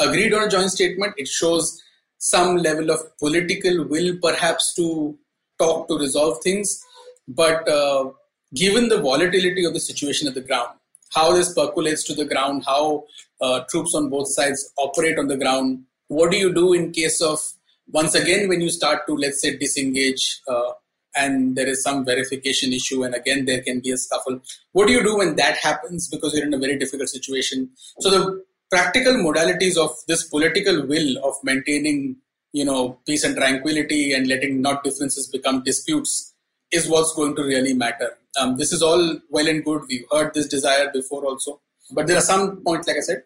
agreed 0.00 0.34
on 0.34 0.44
a 0.44 0.50
joint 0.50 0.70
statement. 0.70 1.14
It 1.16 1.28
shows 1.28 1.80
some 2.22 2.56
level 2.56 2.90
of 2.90 3.00
political 3.18 3.84
will 3.84 4.16
perhaps 4.22 4.72
to 4.74 5.18
talk 5.58 5.88
to 5.88 5.98
resolve 5.98 6.38
things. 6.42 6.80
But 7.26 7.68
uh, 7.68 8.12
given 8.54 8.88
the 8.88 9.00
volatility 9.00 9.64
of 9.64 9.74
the 9.74 9.80
situation 9.80 10.28
at 10.28 10.34
the 10.34 10.40
ground, 10.40 10.78
how 11.12 11.32
this 11.32 11.52
percolates 11.52 12.04
to 12.04 12.14
the 12.14 12.24
ground, 12.24 12.62
how 12.64 13.04
uh, 13.40 13.64
troops 13.68 13.94
on 13.94 14.08
both 14.08 14.28
sides 14.28 14.72
operate 14.78 15.18
on 15.18 15.26
the 15.26 15.36
ground, 15.36 15.82
what 16.06 16.30
do 16.30 16.36
you 16.36 16.54
do 16.54 16.72
in 16.72 16.92
case 16.92 17.20
of 17.20 17.40
Once 17.88 18.14
again, 18.14 18.48
when 18.48 18.60
you 18.60 18.70
start 18.70 19.00
to, 19.06 19.14
let's 19.22 19.40
say, 19.42 19.56
disengage 19.56 20.40
uh, 20.48 20.70
and 21.14 21.56
there 21.56 21.68
is 21.68 21.82
some 21.82 22.04
verification 22.04 22.72
issue, 22.72 23.02
and 23.04 23.14
again, 23.14 23.44
there 23.44 23.60
can 23.60 23.80
be 23.80 23.90
a 23.90 23.96
scuffle. 23.96 24.40
What 24.70 24.86
do 24.86 24.94
you 24.94 25.02
do 25.02 25.18
when 25.18 25.34
that 25.40 25.56
happens 25.58 26.08
because 26.08 26.34
you're 26.34 26.46
in 26.46 26.54
a 26.54 26.58
very 26.66 26.78
difficult 26.78 27.08
situation? 27.08 27.70
So, 28.00 28.10
the 28.10 28.44
practical 28.72 29.14
modalities 29.28 29.76
of 29.84 29.90
this 30.08 30.22
political 30.34 30.76
will 30.92 31.10
of 31.28 31.34
maintaining 31.48 32.16
you 32.52 32.64
know 32.68 32.98
peace 33.06 33.24
and 33.28 33.36
tranquility 33.36 34.02
and 34.14 34.26
letting 34.32 34.60
not 34.66 34.82
differences 34.86 35.26
become 35.36 35.62
disputes 35.70 36.12
is 36.78 36.88
what's 36.88 37.14
going 37.14 37.34
to 37.36 37.42
really 37.42 37.74
matter. 37.74 38.10
Um, 38.40 38.56
this 38.56 38.72
is 38.72 38.82
all 38.82 39.02
well 39.28 39.46
and 39.46 39.62
good. 39.62 39.82
We've 39.88 40.06
heard 40.10 40.32
this 40.32 40.48
desire 40.48 40.90
before 40.90 41.22
also. 41.26 41.60
But 41.90 42.06
there 42.06 42.16
are 42.16 42.28
some 42.32 42.62
points 42.68 42.88
like 42.88 42.96
i 42.96 43.00
said 43.00 43.22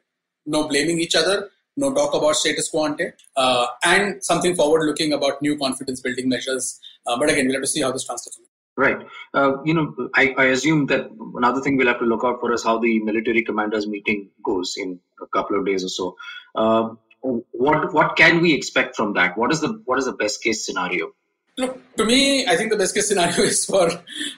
no 0.55 0.67
blaming 0.69 0.99
each 1.05 1.15
other 1.21 1.37
no 1.77 1.93
talk 1.99 2.15
about 2.19 2.37
status 2.41 2.69
quo 2.71 2.87
ante 2.87 3.07
uh, 3.37 3.67
and 3.85 4.25
something 4.31 4.57
forward 4.61 4.85
looking 4.91 5.13
about 5.13 5.41
new 5.47 5.57
confidence 5.65 6.01
building 6.01 6.29
measures. 6.29 6.81
Uh, 7.07 7.17
but 7.21 7.31
again 7.31 7.47
we'll 7.47 7.59
have 7.61 7.69
to 7.69 7.75
see 7.77 7.83
how 7.87 7.93
this 7.93 8.07
translates 8.11 8.39
Right. 8.77 8.99
Uh, 9.33 9.63
you 9.65 9.73
know, 9.73 9.95
I, 10.15 10.35
I, 10.37 10.45
assume 10.47 10.85
that 10.87 11.09
another 11.35 11.63
thing 11.63 11.79
we'll 11.79 11.87
have 11.87 11.99
to 12.01 12.05
look 12.05 12.25
out 12.25 12.41
for 12.41 12.53
is 12.53 12.63
how 12.63 12.79
the 12.79 13.01
military 13.01 13.43
commanders 13.43 13.87
meeting 13.87 14.29
goes 14.45 14.75
in 14.77 15.01
a 15.23 15.27
couple 15.29 15.59
of 15.59 15.65
days 15.65 15.83
or 15.83 15.89
so. 15.89 16.17
Uh, 16.55 16.91
what 17.23 17.95
what 17.95 18.17
can 18.17 18.43
we 18.43 18.53
expect 18.53 18.95
from 18.95 19.15
that? 19.15 19.37
What 19.39 19.51
is 19.51 19.61
the 19.61 19.81
what 19.87 19.99
is 19.99 20.05
the 20.05 20.13
best 20.13 20.43
case 20.43 20.65
scenario? 20.65 21.13
Look, 21.59 21.97
to 21.97 22.05
me, 22.05 22.47
I 22.47 22.57
think 22.57 22.71
the 22.71 22.77
best 22.77 22.95
case 22.95 23.09
scenario 23.09 23.43
is 23.53 23.65
for 23.65 23.91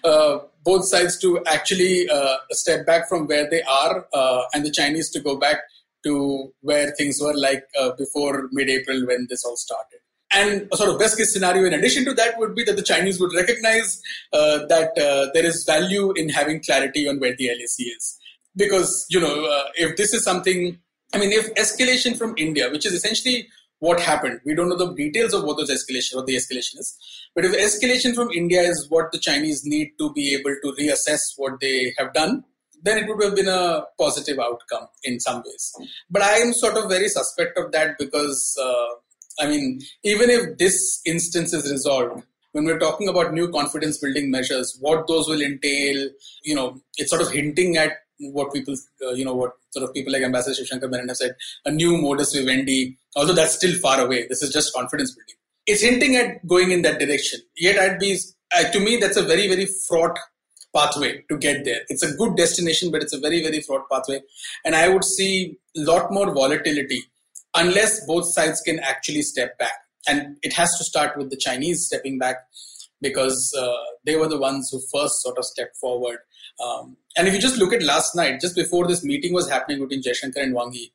uh, 0.05 0.39
both 0.63 0.85
sides 0.85 1.19
to 1.19 1.43
actually 1.47 2.09
uh, 2.09 2.37
step 2.51 2.87
back 2.87 3.09
from 3.09 3.27
where 3.27 3.51
they 3.51 3.63
are, 3.63 4.07
uh, 4.13 4.43
and 4.55 4.65
the 4.65 4.71
Chinese 4.71 5.11
to 5.11 5.21
go 5.21 5.37
back 5.37 5.59
to 6.05 6.53
where 6.61 6.95
things 6.97 7.19
were 7.21 7.35
like 7.35 7.65
uh, 7.79 7.91
before 7.99 8.49
mid-April 8.53 9.05
when 9.07 9.27
this 9.29 9.45
all 9.45 9.57
started. 9.57 9.99
And 10.33 10.69
a 10.71 10.77
sort 10.77 10.91
of 10.91 10.99
best 10.99 11.17
case 11.17 11.33
scenario, 11.33 11.65
in 11.65 11.73
addition 11.73 12.05
to 12.05 12.13
that, 12.15 12.39
would 12.39 12.55
be 12.55 12.63
that 12.65 12.77
the 12.77 12.83
Chinese 12.83 13.19
would 13.19 13.33
recognize 13.35 14.03
uh, 14.33 14.67
that 14.67 14.99
uh, 14.99 15.31
there 15.33 15.47
is 15.47 15.65
value 15.67 16.13
in 16.13 16.29
having 16.29 16.63
clarity 16.63 17.09
on 17.09 17.19
where 17.19 17.35
the 17.35 17.49
LAC 17.49 17.87
is, 17.97 18.19
because 18.55 19.07
you 19.09 19.21
know 19.21 19.65
if 19.77 19.97
this 19.97 20.13
is 20.13 20.23
something 20.23 20.79
I 21.15 21.19
mean, 21.19 21.33
if 21.33 21.55
escalation 21.55 22.17
from 22.17 22.35
India, 22.37 22.71
which 22.71 22.85
is 22.85 22.93
essentially 22.93 23.49
what 23.79 24.01
happened, 24.01 24.41
we 24.45 24.55
don't 24.55 24.69
know 24.69 24.77
the 24.77 24.93
details 24.95 25.33
of 25.33 25.45
what 25.45 25.57
those 25.57 25.71
escalation, 25.71 26.17
what 26.17 26.27
the 26.27 26.35
escalation 26.35 26.79
is, 26.79 26.97
but 27.35 27.45
if 27.45 27.53
escalation 27.53 28.15
from 28.15 28.31
India 28.31 28.61
is 28.61 28.87
what 28.89 29.11
the 29.13 29.19
Chinese 29.19 29.65
need 29.65 29.93
to 29.99 30.13
be 30.13 30.35
able 30.35 30.55
to 30.63 30.75
reassess 30.79 31.21
what 31.37 31.61
they 31.61 31.95
have 31.97 32.13
done, 32.13 32.45
then 32.83 32.99
it 32.99 33.09
would 33.09 33.23
have 33.23 33.35
been 33.35 33.49
a 33.49 33.85
positive 33.99 34.39
outcome 34.39 34.87
in 35.03 35.19
some 35.19 35.43
ways. 35.45 35.73
But 36.11 36.23
I 36.23 36.37
am 36.39 36.53
sort 36.53 36.77
of 36.77 36.89
very 36.89 37.09
suspect 37.09 37.59
of 37.59 37.73
that 37.73 37.97
because, 37.99 38.57
uh, 38.63 38.95
I 39.39 39.47
mean, 39.47 39.81
even 40.05 40.31
if 40.31 40.59
this 40.59 41.01
instance 41.07 41.53
is 41.53 41.71
resolved, 41.71 42.25
when 42.53 42.65
we're 42.65 42.79
talking 42.79 43.09
about 43.09 43.33
new 43.33 43.51
confidence 43.51 43.99
building 43.99 44.31
measures, 44.31 44.77
what 44.81 45.07
those 45.07 45.29
will 45.29 45.43
entail, 45.43 46.09
you 46.43 46.55
know, 46.55 46.81
it's 46.97 47.11
sort 47.11 47.23
of 47.23 47.31
hinting 47.31 47.77
at 47.77 47.93
what 48.19 48.53
people, 48.53 48.75
uh, 49.07 49.13
you 49.13 49.25
know, 49.25 49.35
what 49.35 49.53
sort 49.71 49.89
of 49.89 49.95
people 49.95 50.13
like 50.13 50.23
Ambassador 50.23 50.61
Shivshankar 50.61 50.91
Menon 50.91 51.09
have 51.09 51.17
said, 51.17 51.37
a 51.67 51.71
new 51.71 51.97
modus 51.99 52.35
vivendi, 52.35 52.99
although 53.15 53.35
that's 53.35 53.55
still 53.55 53.79
far 53.79 54.01
away. 54.01 54.27
This 54.29 54.43
is 54.43 54.53
just 54.53 54.75
confidence 54.75 55.15
building. 55.15 55.37
It's 55.67 55.83
hinting 55.83 56.17
at 56.17 56.47
going 56.47 56.73
in 56.73 56.83
that 56.83 56.99
direction. 56.99 57.41
Yet, 57.57 57.79
I'd 57.79 57.99
be, 57.99 58.19
uh, 58.57 58.65
to 58.65 58.81
me, 58.81 58.97
that's 58.97 59.19
a 59.19 59.23
very, 59.23 59.47
very 59.47 59.67
fraught 59.87 60.19
pathway 60.75 61.23
to 61.29 61.39
get 61.39 61.65
there. 61.65 61.81
It's 61.89 62.03
a 62.03 62.17
good 62.17 62.37
destination, 62.37 62.91
but 62.91 63.03
it's 63.03 63.13
a 63.13 63.21
very, 63.21 63.43
very 63.43 63.61
fraught 63.61 63.89
pathway. 63.91 64.21
And 64.65 64.75
I 64.75 64.89
would 64.89 65.05
see 65.05 65.59
a 65.77 65.81
lot 65.81 66.11
more 66.11 66.33
volatility 66.33 67.05
unless 67.59 68.05
both 68.07 68.33
sides 68.33 68.61
can 68.61 68.79
actually 68.81 69.23
step 69.23 69.59
back. 69.59 69.75
And 70.07 70.37
it 70.43 70.53
has 70.55 70.71
to 70.79 70.85
start 70.85 71.17
with 71.19 71.31
the 71.31 71.37
Chinese 71.37 71.87
stepping 71.87 72.19
back 72.19 72.37
because 73.01 73.55
uh, 73.59 73.85
they 74.07 74.17
were 74.17 74.29
the 74.29 74.39
ones 74.39 74.71
who 74.71 74.81
first 74.93 75.23
sort 75.23 75.39
of 75.39 75.45
stepped 75.45 75.77
forward 75.77 76.19
um, 76.61 76.97
and 77.17 77.29
if 77.29 77.35
you 77.35 77.41
just 77.41 77.59
look 77.59 77.73
at 77.73 77.83
last 77.83 78.17
night, 78.17 78.41
just 78.41 78.57
before 78.57 78.87
this 78.87 79.05
meeting 79.05 79.33
was 79.33 79.49
happening 79.49 79.81
between 79.81 80.03
Jaishankar 80.03 80.43
and 80.43 80.55
Wang 80.55 80.73
Yi, 80.73 80.93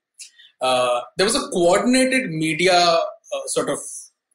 uh, 0.61 1.01
there 1.17 1.25
was 1.25 1.35
a 1.35 1.47
coordinated 1.49 2.29
media 2.31 2.73
uh, 2.73 3.47
sort 3.47 3.69
of 3.69 3.79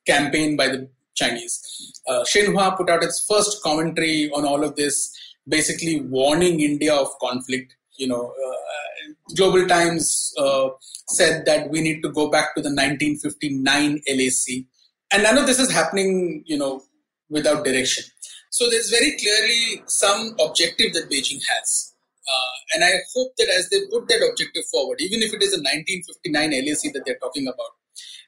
campaign 0.06 0.56
by 0.56 0.68
the 0.68 0.88
Chinese. 1.14 1.60
Uh, 2.06 2.24
Xinhua 2.24 2.76
put 2.76 2.88
out 2.88 3.02
its 3.02 3.24
first 3.28 3.62
commentary 3.62 4.30
on 4.30 4.44
all 4.44 4.64
of 4.64 4.76
this, 4.76 5.14
basically 5.46 6.00
warning 6.00 6.60
India 6.60 6.94
of 6.94 7.08
conflict. 7.20 7.74
You 7.96 8.08
know, 8.08 8.32
uh, 8.32 9.12
Global 9.34 9.66
Times 9.66 10.32
uh, 10.38 10.68
said 11.08 11.44
that 11.46 11.70
we 11.70 11.80
need 11.80 12.02
to 12.02 12.10
go 12.10 12.30
back 12.30 12.54
to 12.54 12.62
the 12.62 12.68
1959 12.68 14.00
LAC, 14.08 14.64
and 15.12 15.22
none 15.22 15.38
of 15.38 15.46
this 15.46 15.58
is 15.58 15.70
happening. 15.70 16.42
You 16.46 16.58
know, 16.58 16.82
without 17.30 17.64
direction. 17.64 18.04
So 18.50 18.68
there's 18.70 18.90
very 18.90 19.16
clearly 19.18 19.82
some 19.86 20.34
objective 20.40 20.94
that 20.94 21.10
Beijing 21.10 21.40
has. 21.48 21.94
Uh, 22.28 22.74
and 22.74 22.84
I 22.84 22.92
hope 23.14 23.32
that 23.38 23.48
as 23.48 23.68
they 23.70 23.80
put 23.90 24.08
that 24.08 24.26
objective 24.28 24.64
forward, 24.72 25.00
even 25.00 25.20
if 25.20 25.32
it 25.32 25.42
is 25.42 25.52
a 25.52 25.60
1959 25.60 26.50
LAC 26.66 26.92
that 26.92 27.02
they're 27.06 27.18
talking 27.18 27.46
about, 27.46 27.72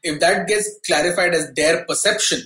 if 0.02 0.20
that 0.20 0.48
gets 0.48 0.80
clarified 0.86 1.34
as 1.34 1.52
their 1.52 1.84
perception, 1.84 2.40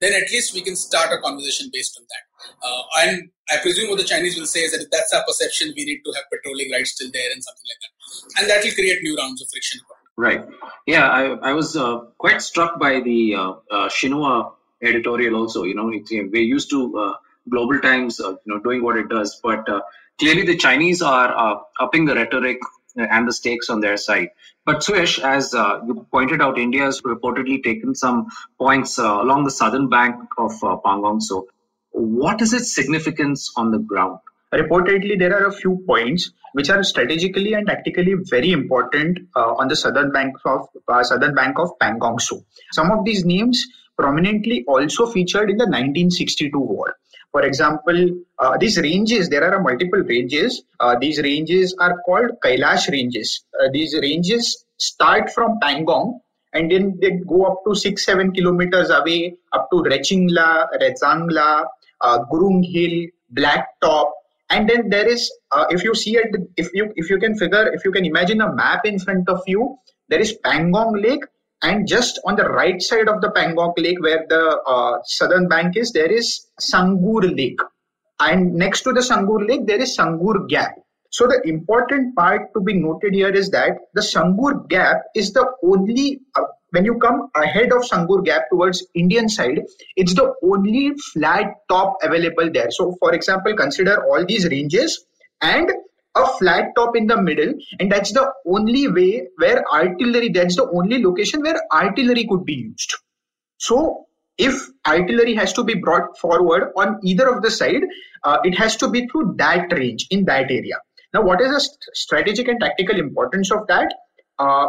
then 0.00 0.12
at 0.12 0.30
least 0.30 0.54
we 0.54 0.60
can 0.60 0.74
start 0.74 1.12
a 1.12 1.22
conversation 1.22 1.70
based 1.72 1.98
on 1.98 2.04
that. 2.10 2.24
Uh, 2.66 2.82
and 3.02 3.30
I 3.50 3.58
presume 3.62 3.90
what 3.90 3.98
the 3.98 4.04
Chinese 4.04 4.36
will 4.38 4.46
say 4.46 4.60
is 4.60 4.72
that 4.72 4.82
if 4.82 4.90
that's 4.90 5.12
our 5.14 5.24
perception, 5.24 5.72
we 5.76 5.84
need 5.84 6.02
to 6.04 6.12
have 6.12 6.24
patrolling 6.30 6.70
rights 6.72 6.92
still 6.92 7.10
there 7.12 7.30
and 7.30 7.42
something 7.42 7.68
like 7.70 7.80
that. 7.80 7.93
And 8.38 8.48
that 8.50 8.64
will 8.64 8.72
create 8.72 9.02
new 9.02 9.16
rounds 9.16 9.42
of 9.42 9.48
friction. 9.50 9.80
Right. 10.16 10.44
Yeah, 10.86 11.08
I, 11.08 11.50
I 11.50 11.52
was 11.52 11.76
uh, 11.76 11.98
quite 12.18 12.40
struck 12.40 12.78
by 12.78 13.00
the 13.00 13.34
uh, 13.34 13.54
uh 13.70 14.50
editorial 14.82 15.36
also. 15.36 15.64
You 15.64 15.74
know, 15.74 15.86
we're 15.86 16.36
used 16.36 16.70
to 16.70 16.98
uh, 16.98 17.14
Global 17.48 17.80
Times, 17.80 18.20
uh, 18.20 18.30
you 18.30 18.38
know, 18.46 18.58
doing 18.60 18.82
what 18.82 18.96
it 18.96 19.08
does, 19.08 19.40
but 19.42 19.68
uh, 19.68 19.80
clearly 20.18 20.44
the 20.44 20.56
Chinese 20.56 21.02
are 21.02 21.62
upping 21.80 22.04
the 22.04 22.14
rhetoric 22.14 22.58
and 22.96 23.26
the 23.26 23.32
stakes 23.32 23.68
on 23.70 23.80
their 23.80 23.96
side. 23.96 24.28
But 24.64 24.78
Suyash, 24.78 25.22
as 25.22 25.54
uh, 25.54 25.80
you 25.86 26.06
pointed 26.10 26.40
out, 26.40 26.58
India 26.58 26.84
has 26.84 27.02
reportedly 27.02 27.62
taken 27.62 27.94
some 27.94 28.28
points 28.58 28.98
uh, 28.98 29.20
along 29.20 29.44
the 29.44 29.50
southern 29.50 29.88
bank 29.88 30.16
of 30.38 30.52
uh, 30.62 30.76
Pangong. 30.84 31.20
So, 31.20 31.48
what 31.90 32.40
is 32.40 32.52
its 32.52 32.74
significance 32.74 33.52
on 33.56 33.70
the 33.70 33.78
ground? 33.78 34.20
Reportedly, 34.54 35.18
there 35.18 35.34
are 35.36 35.46
a 35.46 35.52
few 35.52 35.82
points 35.86 36.30
which 36.52 36.70
are 36.70 36.82
strategically 36.84 37.54
and 37.54 37.66
tactically 37.66 38.14
very 38.30 38.52
important 38.52 39.18
on 39.34 39.68
the 39.68 39.76
southern 39.76 40.12
bank 40.12 40.36
of 40.44 40.68
southern 41.02 41.34
bank 41.34 41.58
of 41.58 41.70
Pangong. 41.82 42.20
So, 42.20 42.44
some 42.72 42.90
of 42.92 43.04
these 43.04 43.24
names 43.24 43.66
prominently 43.98 44.64
also 44.66 45.06
featured 45.06 45.50
in 45.50 45.56
the 45.56 45.64
1962 45.66 46.58
war. 46.58 46.94
For 47.32 47.42
example, 47.42 48.10
uh, 48.38 48.56
these 48.58 48.78
ranges, 48.78 49.28
there 49.28 49.42
are 49.42 49.60
multiple 49.60 50.00
ranges. 50.00 50.62
Uh, 50.78 50.96
these 51.00 51.20
ranges 51.20 51.74
are 51.80 52.00
called 52.06 52.30
Kailash 52.44 52.88
ranges. 52.90 53.44
Uh, 53.60 53.68
these 53.72 53.92
ranges 54.00 54.64
start 54.78 55.30
from 55.30 55.58
Pangong 55.60 56.20
and 56.52 56.70
then 56.70 56.96
they 57.00 57.10
go 57.28 57.46
up 57.46 57.62
to 57.66 57.74
six, 57.74 58.04
seven 58.04 58.30
kilometers 58.30 58.90
away, 58.90 59.34
up 59.52 59.68
to 59.72 59.82
Rechingla, 59.82 60.68
Redzangla, 60.80 61.64
uh, 62.00 62.18
Gurung 62.30 62.62
Hill, 62.64 63.08
Blacktop. 63.36 64.10
And 64.50 64.68
then 64.68 64.88
there 64.90 65.08
is, 65.08 65.32
uh, 65.50 65.64
if 65.70 65.82
you 65.82 65.94
see 65.94 66.16
it, 66.16 66.28
if 66.56 66.70
you 66.74 66.92
if 66.96 67.10
you 67.10 67.18
can 67.18 67.36
figure, 67.36 67.72
if 67.72 67.84
you 67.84 67.90
can 67.90 68.04
imagine 68.04 68.40
a 68.40 68.52
map 68.54 68.84
in 68.84 68.98
front 68.98 69.28
of 69.28 69.40
you, 69.46 69.76
there 70.08 70.20
is 70.20 70.36
Pangong 70.44 71.02
Lake, 71.02 71.24
and 71.62 71.88
just 71.88 72.20
on 72.26 72.36
the 72.36 72.44
right 72.44 72.80
side 72.80 73.08
of 73.08 73.20
the 73.22 73.30
Pangong 73.30 73.72
Lake, 73.78 74.00
where 74.00 74.24
the 74.28 74.60
uh, 74.66 74.98
southern 75.04 75.48
bank 75.48 75.76
is, 75.76 75.92
there 75.92 76.12
is 76.12 76.46
Sangur 76.60 77.34
Lake. 77.36 77.58
And 78.20 78.54
next 78.54 78.82
to 78.82 78.92
the 78.92 79.00
Sangur 79.00 79.48
Lake, 79.48 79.66
there 79.66 79.80
is 79.80 79.96
Sangur 79.96 80.48
Gap. 80.48 80.74
So 81.10 81.26
the 81.26 81.40
important 81.48 82.14
part 82.16 82.52
to 82.54 82.60
be 82.60 82.74
noted 82.74 83.14
here 83.14 83.30
is 83.30 83.50
that 83.50 83.78
the 83.94 84.02
Sangur 84.02 84.68
Gap 84.68 85.02
is 85.14 85.32
the 85.32 85.46
only, 85.62 86.20
uh, 86.36 86.42
when 86.74 86.84
you 86.84 86.98
come 86.98 87.28
ahead 87.36 87.72
of 87.72 87.82
Sangur 87.82 88.24
Gap 88.24 88.50
towards 88.50 88.84
Indian 88.94 89.28
side, 89.28 89.60
it's 89.96 90.14
the 90.14 90.34
only 90.42 90.92
flat 91.12 91.54
top 91.68 91.96
available 92.02 92.50
there. 92.52 92.70
So 92.70 92.96
for 92.98 93.14
example, 93.14 93.54
consider 93.54 94.04
all 94.04 94.26
these 94.26 94.48
ranges 94.48 95.04
and 95.40 95.70
a 96.16 96.26
flat 96.38 96.66
top 96.76 96.96
in 96.96 97.06
the 97.06 97.20
middle 97.20 97.54
and 97.78 97.90
that's 97.90 98.12
the 98.12 98.30
only 98.46 98.88
way 98.88 99.26
where 99.36 99.64
artillery 99.72 100.28
that's 100.28 100.56
the 100.56 100.68
only 100.70 101.02
location 101.02 101.42
where 101.42 101.60
artillery 101.72 102.26
could 102.28 102.44
be 102.44 102.54
used. 102.54 102.94
So 103.58 104.06
if 104.38 104.54
artillery 104.86 105.34
has 105.34 105.52
to 105.54 105.64
be 105.64 105.74
brought 105.74 106.18
forward 106.18 106.72
on 106.76 106.98
either 107.02 107.28
of 107.28 107.42
the 107.42 107.50
side 107.50 107.82
uh, 108.24 108.38
it 108.44 108.56
has 108.56 108.76
to 108.76 108.88
be 108.88 109.06
through 109.08 109.34
that 109.38 109.72
range 109.72 110.06
in 110.10 110.24
that 110.26 110.50
area. 110.50 110.78
Now 111.12 111.22
what 111.22 111.40
is 111.40 111.50
the 111.50 111.60
st- 111.60 111.84
strategic 111.94 112.48
and 112.48 112.60
tactical 112.60 112.98
importance 112.98 113.50
of 113.50 113.66
that? 113.68 113.92
Uh, 114.38 114.66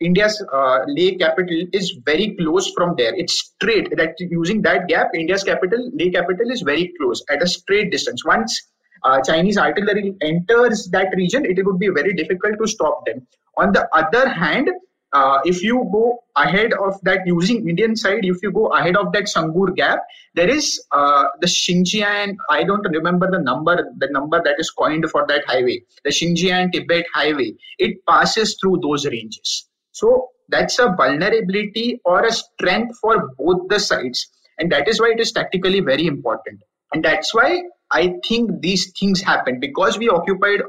india's 0.00 0.36
uh, 0.52 0.78
leh 0.96 1.10
capital 1.22 1.62
is 1.72 1.92
very 2.04 2.34
close 2.40 2.72
from 2.76 2.94
there 2.96 3.14
it's 3.14 3.38
straight 3.40 3.88
that 3.96 4.14
using 4.40 4.62
that 4.62 4.88
gap 4.88 5.08
india's 5.14 5.44
capital 5.44 5.90
leh 6.00 6.10
capital 6.18 6.50
is 6.50 6.62
very 6.62 6.92
close 6.98 7.22
at 7.30 7.42
a 7.42 7.48
straight 7.48 7.90
distance 7.90 8.24
once 8.24 8.60
uh, 9.04 9.20
Chinese 9.22 9.58
artillery 9.58 10.14
enters 10.22 10.88
that 10.92 11.14
region, 11.16 11.44
it 11.44 11.64
would 11.64 11.78
be 11.78 11.88
very 11.88 12.14
difficult 12.14 12.54
to 12.60 12.66
stop 12.66 13.04
them. 13.06 13.26
On 13.56 13.72
the 13.72 13.88
other 13.92 14.28
hand, 14.28 14.70
uh, 15.12 15.38
if 15.44 15.62
you 15.62 15.88
go 15.90 16.18
ahead 16.36 16.72
of 16.74 17.00
that 17.02 17.20
using 17.26 17.68
Indian 17.68 17.96
side, 17.96 18.20
if 18.24 18.42
you 18.42 18.52
go 18.52 18.66
ahead 18.66 18.96
of 18.96 19.10
that 19.12 19.24
Sangur 19.24 19.74
Gap, 19.74 20.00
there 20.34 20.48
is 20.48 20.84
uh, 20.92 21.24
the 21.40 21.46
Xinjiang. 21.46 22.36
I 22.50 22.64
don't 22.64 22.86
remember 22.90 23.30
the 23.30 23.38
number, 23.38 23.88
the 23.96 24.08
number 24.10 24.42
that 24.44 24.56
is 24.58 24.70
coined 24.70 25.08
for 25.10 25.26
that 25.26 25.44
highway, 25.46 25.82
the 26.04 26.10
Xinjiang 26.10 26.72
Tibet 26.72 27.06
Highway. 27.14 27.54
It 27.78 28.04
passes 28.06 28.58
through 28.60 28.80
those 28.82 29.06
ranges. 29.06 29.67
So 29.98 30.28
that's 30.48 30.78
a 30.78 30.94
vulnerability 30.96 32.00
or 32.04 32.24
a 32.24 32.32
strength 32.32 32.98
for 33.00 33.30
both 33.36 33.68
the 33.68 33.80
sides, 33.80 34.28
and 34.58 34.70
that 34.72 34.88
is 34.88 35.00
why 35.00 35.10
it 35.14 35.20
is 35.20 35.32
tactically 35.32 35.80
very 35.80 36.06
important. 36.06 36.60
And 36.92 37.04
that's 37.04 37.34
why 37.34 37.62
I 37.90 38.14
think 38.26 38.60
these 38.60 38.92
things 38.98 39.20
happen 39.20 39.58
because 39.60 39.98
we 39.98 40.08
occupied 40.08 40.60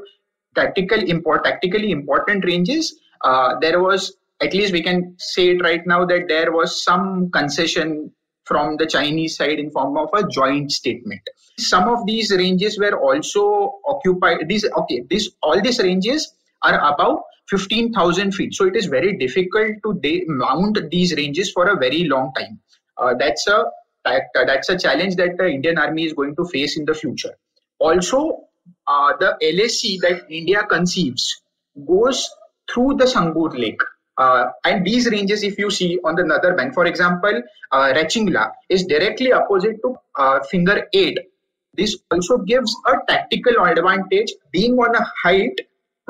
tactical 0.56 1.02
import 1.02 1.44
tactically 1.44 1.92
important 1.92 2.44
ranges. 2.44 2.98
Uh, 3.22 3.54
there 3.60 3.80
was 3.80 4.12
at 4.42 4.52
least 4.52 4.72
we 4.72 4.82
can 4.82 5.14
say 5.18 5.50
it 5.50 5.62
right 5.62 5.86
now 5.86 6.04
that 6.04 6.26
there 6.28 6.50
was 6.50 6.82
some 6.82 7.30
concession 7.30 8.10
from 8.44 8.76
the 8.78 8.86
Chinese 8.86 9.36
side 9.36 9.60
in 9.60 9.70
form 9.70 9.96
of 9.96 10.08
a 10.12 10.26
joint 10.26 10.72
statement. 10.72 11.20
Some 11.58 11.88
of 11.88 12.04
these 12.06 12.32
ranges 12.32 12.78
were 12.80 12.98
also 12.98 13.74
occupied. 13.86 14.48
These 14.48 14.66
okay, 14.82 15.02
this 15.08 15.30
all 15.42 15.60
these 15.62 15.78
ranges 15.78 16.34
are 16.62 16.92
above 16.92 17.18
15,000 17.48 18.32
feet. 18.32 18.54
So 18.54 18.66
it 18.66 18.76
is 18.76 18.86
very 18.86 19.16
difficult 19.16 19.76
to 19.84 19.94
de- 20.00 20.24
mount 20.26 20.78
these 20.90 21.14
ranges 21.16 21.50
for 21.52 21.68
a 21.68 21.76
very 21.76 22.04
long 22.04 22.32
time. 22.36 22.60
Uh, 22.96 23.14
that's 23.18 23.46
a 23.48 23.64
that, 24.04 24.22
uh, 24.38 24.44
that's 24.46 24.68
a 24.70 24.78
challenge 24.78 25.16
that 25.16 25.36
the 25.36 25.46
Indian 25.46 25.78
Army 25.78 26.04
is 26.04 26.14
going 26.14 26.34
to 26.36 26.44
face 26.46 26.78
in 26.78 26.84
the 26.86 26.94
future. 26.94 27.34
Also, 27.78 28.44
uh, 28.86 29.12
the 29.20 29.36
LAC 29.42 30.00
that 30.00 30.30
India 30.30 30.64
conceives 30.68 31.42
goes 31.86 32.28
through 32.72 32.94
the 32.96 33.04
Sangur 33.04 33.58
Lake. 33.58 33.80
Uh, 34.18 34.46
and 34.64 34.84
these 34.84 35.10
ranges, 35.10 35.42
if 35.42 35.58
you 35.58 35.70
see 35.70 35.98
on 36.04 36.14
the 36.14 36.24
other 36.34 36.54
bank, 36.54 36.74
for 36.74 36.84
example, 36.86 37.42
uh, 37.72 37.92
Rachingla 37.94 38.50
is 38.68 38.84
directly 38.84 39.32
opposite 39.32 39.76
to 39.82 39.96
uh, 40.18 40.40
finger 40.50 40.86
8. 40.92 41.18
This 41.74 41.96
also 42.10 42.38
gives 42.38 42.74
a 42.86 42.94
tactical 43.08 43.64
advantage 43.64 44.32
being 44.52 44.74
on 44.74 44.94
a 44.94 45.06
height 45.22 45.58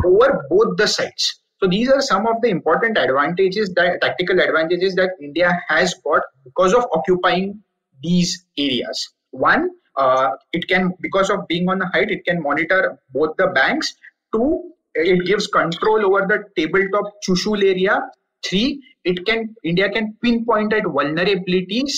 over 0.05 0.45
both 0.49 0.77
the 0.77 0.87
sides. 0.87 1.41
So 1.63 1.69
these 1.69 1.91
are 1.91 2.01
some 2.01 2.27
of 2.27 2.37
the 2.43 2.49
important 2.49 2.97
advantages 2.97 3.73
that 3.75 4.01
tactical 4.01 4.41
advantages 4.41 4.95
that 4.95 5.11
India 5.21 5.61
has 5.69 5.95
got 6.05 6.23
because 6.45 6.73
of 6.73 6.87
occupying 6.93 7.63
these 8.03 8.47
areas. 8.57 9.13
One, 9.31 9.71
uh, 9.97 10.31
it 10.53 10.67
can 10.69 10.95
because 11.01 11.29
of 11.29 11.47
being 11.49 11.69
on 11.69 11.79
the 11.79 11.87
height, 11.87 12.11
it 12.11 12.25
can 12.25 12.43
monitor 12.43 12.99
both 13.13 13.37
the 13.37 13.49
banks. 13.49 13.95
Two, 14.35 14.73
it 14.95 15.27
gives 15.27 15.47
control 15.47 16.05
over 16.05 16.27
the 16.27 16.45
tabletop 16.57 17.13
chushul 17.27 17.63
area 17.63 18.01
three 18.49 18.83
it 19.05 19.25
can 19.27 19.55
india 19.65 19.89
can 19.91 20.17
pinpoint 20.23 20.73
at 20.73 20.85
vulnerabilities 20.85 21.93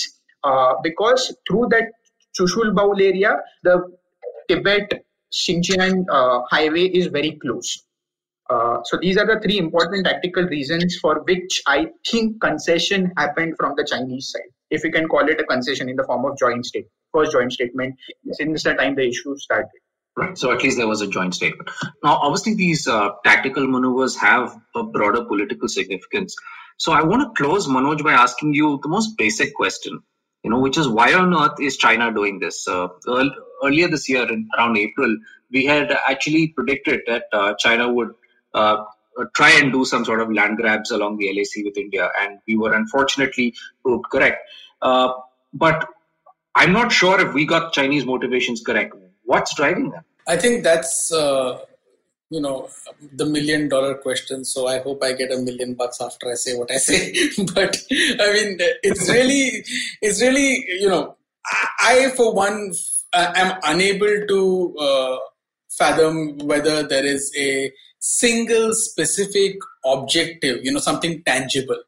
uh, 0.45 0.75
because 0.83 1.35
through 1.49 1.67
that 1.71 1.85
chushul 2.39 2.75
bowl 2.75 3.01
area 3.01 3.37
the 3.63 3.77
tibet 4.49 5.05
xinjiang 5.33 6.05
uh, 6.11 6.41
highway 6.51 6.87
is 7.01 7.07
very 7.07 7.33
close 7.43 7.85
uh, 8.53 8.77
so 8.85 8.99
these 9.01 9.17
are 9.17 9.27
the 9.27 9.39
three 9.45 9.59
important 9.59 10.07
tactical 10.07 10.45
reasons 10.57 10.99
for 11.03 11.15
which 11.31 11.63
i 11.67 11.87
think 12.11 12.41
concession 12.41 13.13
happened 13.17 13.55
from 13.61 13.75
the 13.77 13.87
chinese 13.93 14.31
side 14.33 14.51
if 14.71 14.83
we 14.85 14.91
can 14.91 15.09
call 15.09 15.29
it 15.35 15.41
a 15.41 15.45
concession 15.45 15.89
in 15.89 15.97
the 15.97 16.05
form 16.05 16.25
of 16.25 16.39
joint 16.39 16.65
state 16.67 16.89
first 17.15 17.33
joint 17.33 17.53
statement 17.53 17.95
since 18.33 18.63
the 18.63 18.75
time 18.75 18.95
the 18.95 19.09
issue 19.15 19.37
started 19.37 19.83
Right. 20.15 20.37
So 20.37 20.53
at 20.53 20.63
least 20.63 20.77
there 20.77 20.89
was 20.89 21.01
a 21.01 21.07
joint 21.07 21.35
statement. 21.35 21.71
Now, 22.05 22.19
obviously, 22.21 22.55
these 22.55 22.87
uh, 22.87 23.11
tactical 23.25 23.67
maneuvers 23.67 24.15
have 24.17 24.55
a 24.75 24.83
broader 24.83 25.25
political 25.25 25.69
significance. 25.69 26.37
So 26.77 26.93
I 26.93 27.03
want 27.03 27.23
to 27.23 27.43
close, 27.43 27.67
Manoj, 27.67 28.05
by 28.05 28.13
asking 28.13 28.53
you 28.55 28.79
the 28.83 28.89
most 28.89 29.17
basic 29.17 29.55
question, 29.55 30.01
you 30.43 30.51
know, 30.51 30.59
which 30.59 30.77
is 30.77 30.87
why 30.87 31.15
on 31.15 31.35
earth 31.35 31.59
is 31.61 31.79
China 31.79 32.13
doing 32.13 32.41
this? 32.41 32.67
Uh, 32.69 32.89
earlier 33.65 33.89
this 33.89 34.09
year, 34.09 34.31
in, 34.31 34.49
around 34.59 34.77
April, 34.77 35.17
we 35.51 35.65
had 35.65 35.97
actually 36.07 36.49
predicted 36.49 37.01
that 37.07 37.25
uh, 37.33 37.55
China 37.59 37.91
would 37.91 38.11
uh, 38.55 38.85
try 39.35 39.51
and 39.51 39.73
do 39.73 39.85
some 39.85 40.05
sort 40.05 40.21
of 40.21 40.33
land 40.33 40.57
grabs 40.57 40.91
along 40.91 41.19
the 41.19 41.29
LAC 41.37 41.65
with 41.65 41.77
India, 41.77 42.11
and 42.21 42.39
we 42.47 42.57
were 42.57 42.73
unfortunately 42.75 43.55
proved 43.83 44.05
correct. 44.11 44.39
Uh, 44.81 45.13
but 45.53 45.87
I'm 46.55 46.73
not 46.73 46.93
sure 46.93 47.21
if 47.21 47.33
we 47.35 47.47
got 47.47 47.73
Chinese 47.73 48.05
motivations 48.05 48.63
correct 48.63 48.95
What's 49.25 49.55
driving 49.55 49.91
them? 49.91 50.05
I 50.29 50.37
think 50.37 50.63
that's 50.63 51.13
uh, 51.13 51.59
you 52.31 52.41
know 52.41 52.69
the 53.13 53.25
million 53.25 53.69
dollar 53.69 53.95
question. 53.95 54.45
So 54.45 54.67
I 54.67 54.81
hope 54.81 55.03
I 55.03 55.13
get 55.13 55.33
a 55.33 55.39
million 55.39 55.75
bucks 55.75 56.01
after 56.01 56.31
I 56.31 56.35
say 56.35 56.55
what 56.55 56.71
I 56.71 56.77
say. 56.77 57.13
but 57.55 57.77
I 57.91 58.33
mean, 58.33 58.59
it's 58.83 59.09
really, 59.09 59.65
it's 60.01 60.21
really 60.21 60.65
you 60.81 60.89
know, 60.89 61.17
I 61.81 62.13
for 62.17 62.35
one 62.35 62.75
am 63.15 63.59
unable 63.65 64.27
to 64.29 64.77
uh, 64.79 65.17
fathom 65.71 66.39
whether 66.39 66.83
there 66.83 67.07
is 67.07 67.33
a 67.39 67.73
single 68.03 68.75
specific 68.75 69.57
objective, 69.85 70.59
you 70.65 70.73
know, 70.73 70.81
something 70.81 71.23
tangible, 71.25 71.81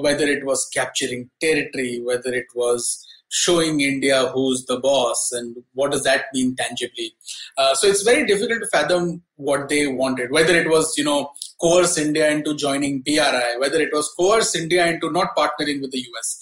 whether 0.00 0.26
it 0.26 0.44
was 0.44 0.68
capturing 0.74 1.30
territory, 1.40 2.00
whether 2.04 2.34
it 2.34 2.46
was 2.56 3.06
showing 3.30 3.80
India 3.80 4.26
who's 4.34 4.64
the 4.66 4.78
boss 4.80 5.30
and 5.32 5.56
what 5.74 5.92
does 5.92 6.02
that 6.02 6.24
mean 6.34 6.56
tangibly. 6.56 7.14
Uh, 7.56 7.74
so 7.74 7.86
it's 7.86 8.02
very 8.02 8.26
difficult 8.26 8.60
to 8.60 8.68
fathom 8.68 9.22
what 9.36 9.68
they 9.68 9.86
wanted, 9.86 10.32
whether 10.32 10.54
it 10.54 10.68
was, 10.68 10.92
you 10.96 11.04
know, 11.04 11.30
coerce 11.60 11.98
India 11.98 12.28
into 12.30 12.56
joining 12.56 13.00
BRI, 13.02 13.56
whether 13.58 13.80
it 13.80 13.92
was 13.92 14.12
coerce 14.18 14.56
India 14.56 14.86
into 14.86 15.10
not 15.10 15.36
partnering 15.36 15.80
with 15.80 15.92
the 15.92 16.04
US. 16.14 16.40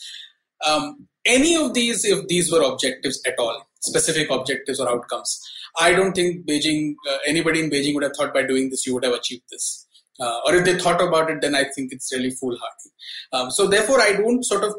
Um, 0.66 1.07
any 1.27 1.55
of 1.55 1.75
these, 1.75 2.05
if 2.05 2.29
these 2.29 2.51
were 2.51 2.62
objectives 2.62 3.20
at 3.27 3.38
all, 3.38 3.66
specific 3.81 4.31
objectives 4.31 4.81
or 4.81 4.88
outcomes, 4.88 5.40
I 5.78 5.92
don't 5.92 6.12
think 6.12 6.46
Beijing, 6.46 6.94
uh, 7.11 7.18
anybody 7.26 7.61
in 7.61 7.70
Beijing 7.70 7.94
would 7.94 8.02
have 8.02 8.16
thought 8.16 8.35
by 8.35 8.42
doing 8.42 8.70
this 8.70 8.87
you 8.87 8.94
would 8.94 9.04
have 9.04 9.14
achieved 9.14 9.44
this. 9.50 9.87
Uh, 10.20 10.38
or 10.46 10.54
if 10.54 10.64
they 10.64 10.78
thought 10.78 11.00
about 11.00 11.30
it, 11.30 11.40
then 11.40 11.54
I 11.54 11.64
think 11.74 11.92
it's 11.92 12.12
really 12.12 12.30
foolhardy. 12.30 12.90
Um, 13.32 13.50
so 13.50 13.66
therefore, 13.66 14.00
I 14.00 14.12
don't 14.12 14.44
sort 14.44 14.64
of 14.64 14.74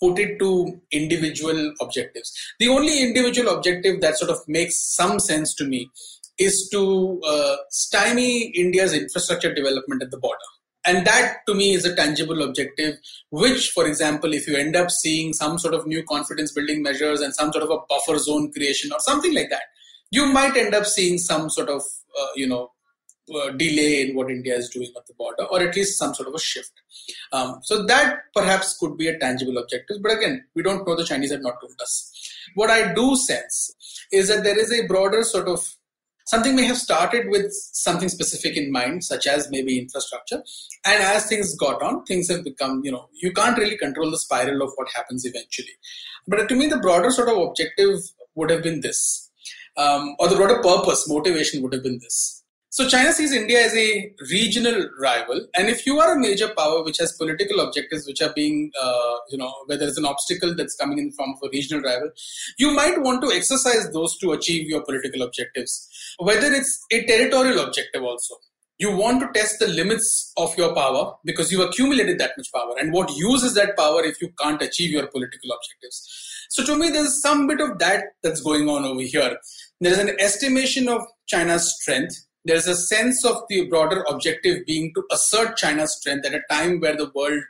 put 0.00 0.18
it 0.18 0.38
to 0.40 0.80
individual 0.90 1.72
objectives. 1.80 2.32
The 2.58 2.68
only 2.68 3.02
individual 3.02 3.54
objective 3.54 4.00
that 4.00 4.18
sort 4.18 4.30
of 4.30 4.38
makes 4.48 4.76
some 4.94 5.20
sense 5.20 5.54
to 5.54 5.64
me 5.64 5.88
is 6.38 6.68
to 6.72 7.20
uh, 7.26 7.56
stymie 7.70 8.46
India's 8.54 8.92
infrastructure 8.92 9.54
development 9.54 10.02
at 10.02 10.10
the 10.10 10.18
border. 10.18 10.38
And 10.84 11.06
that 11.06 11.46
to 11.46 11.54
me 11.54 11.74
is 11.74 11.84
a 11.84 11.94
tangible 11.94 12.42
objective, 12.42 12.96
which, 13.30 13.70
for 13.70 13.86
example, 13.86 14.34
if 14.34 14.48
you 14.48 14.56
end 14.56 14.74
up 14.74 14.90
seeing 14.90 15.32
some 15.32 15.58
sort 15.58 15.74
of 15.74 15.86
new 15.86 16.02
confidence 16.02 16.52
building 16.52 16.82
measures 16.82 17.20
and 17.20 17.32
some 17.32 17.52
sort 17.52 17.62
of 17.62 17.70
a 17.70 17.78
buffer 17.88 18.18
zone 18.18 18.50
creation 18.50 18.90
or 18.92 18.98
something 18.98 19.32
like 19.32 19.50
that, 19.50 19.62
you 20.12 20.26
might 20.26 20.56
end 20.56 20.74
up 20.74 20.86
seeing 20.86 21.18
some 21.18 21.50
sort 21.50 21.68
of, 21.68 21.82
uh, 22.20 22.26
you 22.36 22.46
know, 22.46 22.70
uh, 23.34 23.50
delay 23.50 24.02
in 24.02 24.14
what 24.14 24.30
India 24.30 24.54
is 24.54 24.68
doing 24.68 24.92
at 24.96 25.06
the 25.06 25.14
border, 25.14 25.44
or 25.44 25.60
at 25.60 25.74
least 25.74 25.98
some 25.98 26.14
sort 26.14 26.28
of 26.28 26.34
a 26.34 26.38
shift. 26.38 26.72
Um, 27.32 27.60
so 27.62 27.84
that 27.86 28.18
perhaps 28.34 28.76
could 28.78 28.96
be 28.98 29.08
a 29.08 29.18
tangible 29.18 29.58
objective. 29.58 30.02
But 30.02 30.18
again, 30.18 30.44
we 30.54 30.62
don't 30.62 30.86
know. 30.86 30.94
The 30.94 31.04
Chinese 31.04 31.32
have 31.32 31.42
not 31.42 31.60
told 31.60 31.74
us. 31.80 32.12
What 32.54 32.70
I 32.70 32.92
do 32.92 33.16
sense 33.16 33.74
is 34.12 34.28
that 34.28 34.44
there 34.44 34.58
is 34.58 34.72
a 34.72 34.86
broader 34.86 35.24
sort 35.24 35.48
of 35.48 35.60
something 36.26 36.54
may 36.54 36.64
have 36.64 36.78
started 36.78 37.28
with 37.28 37.50
something 37.52 38.08
specific 38.08 38.56
in 38.56 38.70
mind, 38.70 39.04
such 39.04 39.26
as 39.26 39.50
maybe 39.50 39.78
infrastructure, 39.78 40.42
and 40.84 41.02
as 41.02 41.26
things 41.26 41.56
got 41.56 41.82
on, 41.82 42.04
things 42.04 42.28
have 42.30 42.44
become 42.44 42.82
you 42.84 42.92
know 42.92 43.08
you 43.14 43.32
can't 43.32 43.58
really 43.58 43.78
control 43.78 44.10
the 44.10 44.18
spiral 44.18 44.62
of 44.62 44.72
what 44.76 44.88
happens 44.94 45.24
eventually. 45.24 45.76
But 46.26 46.48
to 46.48 46.54
me, 46.54 46.66
the 46.66 46.78
broader 46.78 47.10
sort 47.10 47.28
of 47.28 47.38
objective 47.38 47.98
would 48.34 48.50
have 48.50 48.62
been 48.62 48.80
this. 48.80 49.30
Um, 49.76 50.16
or 50.18 50.28
the 50.28 50.36
broader 50.36 50.60
purpose, 50.62 51.08
motivation 51.08 51.62
would 51.62 51.72
have 51.72 51.82
been 51.82 51.98
this 51.98 52.42
so 52.74 52.88
China 52.88 53.12
sees 53.12 53.32
India 53.32 53.66
as 53.66 53.76
a 53.76 54.14
regional 54.30 54.88
rival, 54.98 55.46
and 55.54 55.68
if 55.68 55.84
you 55.84 56.00
are 56.00 56.14
a 56.14 56.18
major 56.18 56.48
power 56.56 56.82
which 56.82 56.96
has 57.00 57.12
political 57.18 57.60
objectives 57.60 58.06
which 58.06 58.22
are 58.22 58.32
being, 58.32 58.70
uh, 58.82 59.16
you 59.28 59.36
know, 59.36 59.52
where 59.66 59.76
there 59.76 59.88
is 59.88 59.98
an 59.98 60.06
obstacle 60.06 60.54
that's 60.54 60.74
coming 60.76 60.98
in 60.98 61.08
the 61.08 61.12
form 61.12 61.34
of 61.34 61.46
a 61.46 61.50
regional 61.52 61.82
rival, 61.82 62.08
you 62.56 62.74
might 62.74 63.02
want 63.02 63.20
to 63.20 63.30
exercise 63.30 63.92
those 63.92 64.16
to 64.20 64.32
achieve 64.32 64.70
your 64.70 64.82
political 64.86 65.20
objectives. 65.20 65.86
Whether 66.18 66.50
it's 66.50 66.82
a 66.90 67.04
territorial 67.04 67.58
objective 67.58 68.02
also, 68.02 68.36
you 68.78 68.96
want 68.96 69.20
to 69.20 69.38
test 69.38 69.58
the 69.58 69.68
limits 69.68 70.32
of 70.36 70.56
your 70.58 70.74
power 70.74 71.14
because 71.24 71.52
you've 71.52 71.68
accumulated 71.68 72.18
that 72.18 72.32
much 72.36 72.52
power, 72.52 72.74
and 72.80 72.92
what 72.92 73.14
use 73.16 73.42
is 73.42 73.54
that 73.54 73.76
power 73.76 74.02
if 74.02 74.20
you 74.20 74.30
can't 74.40 74.62
achieve 74.62 74.90
your 74.90 75.06
political 75.06 75.50
objectives. 75.50 76.46
So 76.50 76.64
to 76.64 76.76
me, 76.76 76.90
there's 76.90 77.20
some 77.22 77.46
bit 77.46 77.60
of 77.60 77.78
that 77.78 78.04
that's 78.22 78.40
going 78.40 78.68
on 78.68 78.84
over 78.84 79.00
here. 79.00 79.36
There's 79.80 79.98
an 79.98 80.16
estimation 80.18 80.88
of 80.88 81.02
China's 81.26 81.74
strength 81.80 82.14
there's 82.44 82.66
a 82.66 82.74
sense 82.74 83.24
of 83.24 83.42
the 83.48 83.68
broader 83.68 84.04
objective 84.08 84.66
being 84.66 84.92
to 84.94 85.04
assert 85.12 85.56
China's 85.56 85.96
strength 85.96 86.26
at 86.26 86.34
a 86.34 86.42
time 86.50 86.80
where 86.80 86.96
the 86.96 87.10
world, 87.14 87.42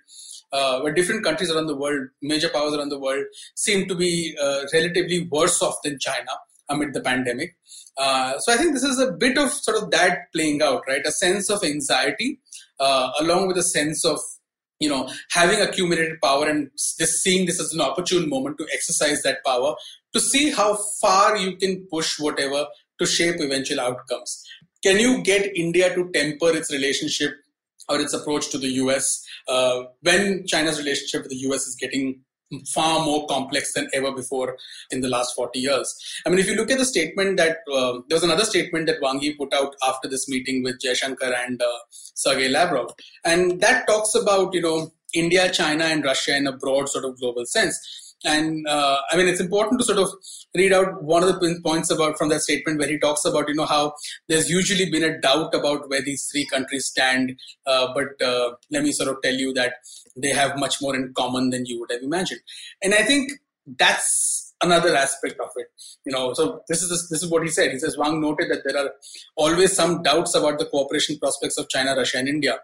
uh, 0.52 0.80
where 0.80 0.92
different 0.92 1.24
countries 1.24 1.50
around 1.50 1.66
the 1.66 1.76
world, 1.76 2.08
major 2.20 2.50
powers 2.50 2.74
around 2.74 2.90
the 2.90 2.98
world, 2.98 3.24
seem 3.54 3.88
to 3.88 3.94
be 3.94 4.36
uh, 4.40 4.64
relatively 4.72 5.26
worse 5.30 5.62
off 5.62 5.76
than 5.82 5.98
China 5.98 6.30
amid 6.68 6.92
the 6.92 7.00
pandemic. 7.00 7.56
Uh, 7.98 8.38
so 8.38 8.52
I 8.52 8.56
think 8.56 8.72
this 8.72 8.82
is 8.82 8.98
a 8.98 9.12
bit 9.12 9.36
of 9.38 9.50
sort 9.50 9.82
of 9.82 9.90
that 9.90 10.32
playing 10.34 10.62
out, 10.62 10.82
right? 10.88 11.02
A 11.06 11.12
sense 11.12 11.50
of 11.50 11.62
anxiety, 11.62 12.40
uh, 12.80 13.10
along 13.20 13.48
with 13.48 13.58
a 13.58 13.62
sense 13.62 14.04
of 14.04 14.18
you 14.82 14.88
know, 14.88 15.08
having 15.30 15.60
accumulated 15.60 16.20
power 16.20 16.48
and 16.48 16.68
this, 16.98 17.22
seeing 17.22 17.46
this 17.46 17.60
as 17.60 17.72
an 17.72 17.80
opportune 17.80 18.28
moment 18.28 18.58
to 18.58 18.66
exercise 18.74 19.22
that 19.22 19.38
power 19.46 19.76
to 20.12 20.18
see 20.18 20.50
how 20.50 20.76
far 21.00 21.36
you 21.36 21.56
can 21.56 21.86
push 21.88 22.18
whatever 22.18 22.66
to 22.98 23.06
shape 23.06 23.40
eventual 23.40 23.78
outcomes. 23.78 24.44
Can 24.82 24.98
you 24.98 25.22
get 25.22 25.56
India 25.56 25.94
to 25.94 26.10
temper 26.10 26.50
its 26.50 26.72
relationship 26.72 27.30
or 27.88 28.00
its 28.00 28.12
approach 28.12 28.50
to 28.50 28.58
the 28.58 28.70
US 28.82 29.24
uh, 29.46 29.84
when 30.02 30.44
China's 30.48 30.78
relationship 30.78 31.22
with 31.22 31.30
the 31.30 31.48
US 31.48 31.68
is 31.68 31.76
getting 31.76 32.20
far 32.66 33.04
more 33.04 33.26
complex 33.26 33.72
than 33.72 33.88
ever 33.92 34.12
before 34.12 34.56
in 34.90 35.00
the 35.00 35.08
last 35.08 35.34
40 35.34 35.58
years. 35.58 35.94
I 36.26 36.30
mean, 36.30 36.38
if 36.38 36.46
you 36.46 36.54
look 36.54 36.70
at 36.70 36.78
the 36.78 36.84
statement 36.84 37.36
that 37.38 37.58
uh, 37.72 38.00
there 38.08 38.16
was 38.16 38.22
another 38.22 38.44
statement 38.44 38.86
that 38.86 39.00
Wang 39.00 39.20
Yi 39.20 39.34
put 39.34 39.52
out 39.54 39.74
after 39.86 40.08
this 40.08 40.28
meeting 40.28 40.62
with 40.62 40.80
Jaishankar 40.80 41.34
and 41.46 41.60
uh, 41.62 41.66
Sergei 41.90 42.48
Lavrov, 42.48 42.94
and 43.24 43.60
that 43.60 43.86
talks 43.86 44.14
about, 44.14 44.54
you 44.54 44.62
know, 44.62 44.92
India, 45.14 45.50
China, 45.50 45.84
and 45.84 46.04
Russia 46.04 46.36
in 46.36 46.46
a 46.46 46.56
broad 46.56 46.88
sort 46.88 47.04
of 47.04 47.18
global 47.18 47.44
sense. 47.44 48.11
And 48.24 48.66
uh, 48.68 48.98
I 49.10 49.16
mean, 49.16 49.28
it's 49.28 49.40
important 49.40 49.80
to 49.80 49.84
sort 49.84 49.98
of 49.98 50.08
read 50.54 50.72
out 50.72 51.02
one 51.02 51.22
of 51.22 51.28
the 51.40 51.60
points 51.64 51.90
about 51.90 52.16
from 52.18 52.28
that 52.28 52.42
statement 52.42 52.78
where 52.78 52.88
he 52.88 52.98
talks 52.98 53.24
about, 53.24 53.48
you 53.48 53.54
know, 53.54 53.64
how 53.66 53.94
there's 54.28 54.48
usually 54.48 54.90
been 54.90 55.02
a 55.02 55.20
doubt 55.20 55.54
about 55.54 55.88
where 55.88 56.02
these 56.02 56.28
three 56.30 56.46
countries 56.46 56.86
stand. 56.86 57.36
Uh, 57.66 57.88
but 57.94 58.24
uh, 58.24 58.52
let 58.70 58.82
me 58.82 58.92
sort 58.92 59.08
of 59.08 59.20
tell 59.22 59.34
you 59.34 59.52
that 59.54 59.74
they 60.16 60.30
have 60.30 60.58
much 60.58 60.80
more 60.80 60.94
in 60.94 61.12
common 61.14 61.50
than 61.50 61.66
you 61.66 61.80
would 61.80 61.90
have 61.90 62.02
imagined. 62.02 62.40
And 62.82 62.94
I 62.94 63.02
think 63.02 63.32
that's 63.78 64.54
another 64.62 64.94
aspect 64.94 65.38
of 65.40 65.50
it. 65.56 65.66
You 66.04 66.12
know, 66.12 66.32
so 66.34 66.62
this 66.68 66.82
is 66.82 67.08
this 67.10 67.22
is 67.22 67.30
what 67.30 67.42
he 67.42 67.48
said. 67.48 67.72
He 67.72 67.78
says 67.78 67.98
Wang 67.98 68.20
noted 68.20 68.50
that 68.50 68.62
there 68.64 68.76
are 68.82 68.90
always 69.36 69.72
some 69.72 70.02
doubts 70.02 70.34
about 70.34 70.58
the 70.58 70.66
cooperation 70.66 71.18
prospects 71.18 71.58
of 71.58 71.68
China, 71.68 71.94
Russia, 71.96 72.18
and 72.18 72.28
India. 72.28 72.58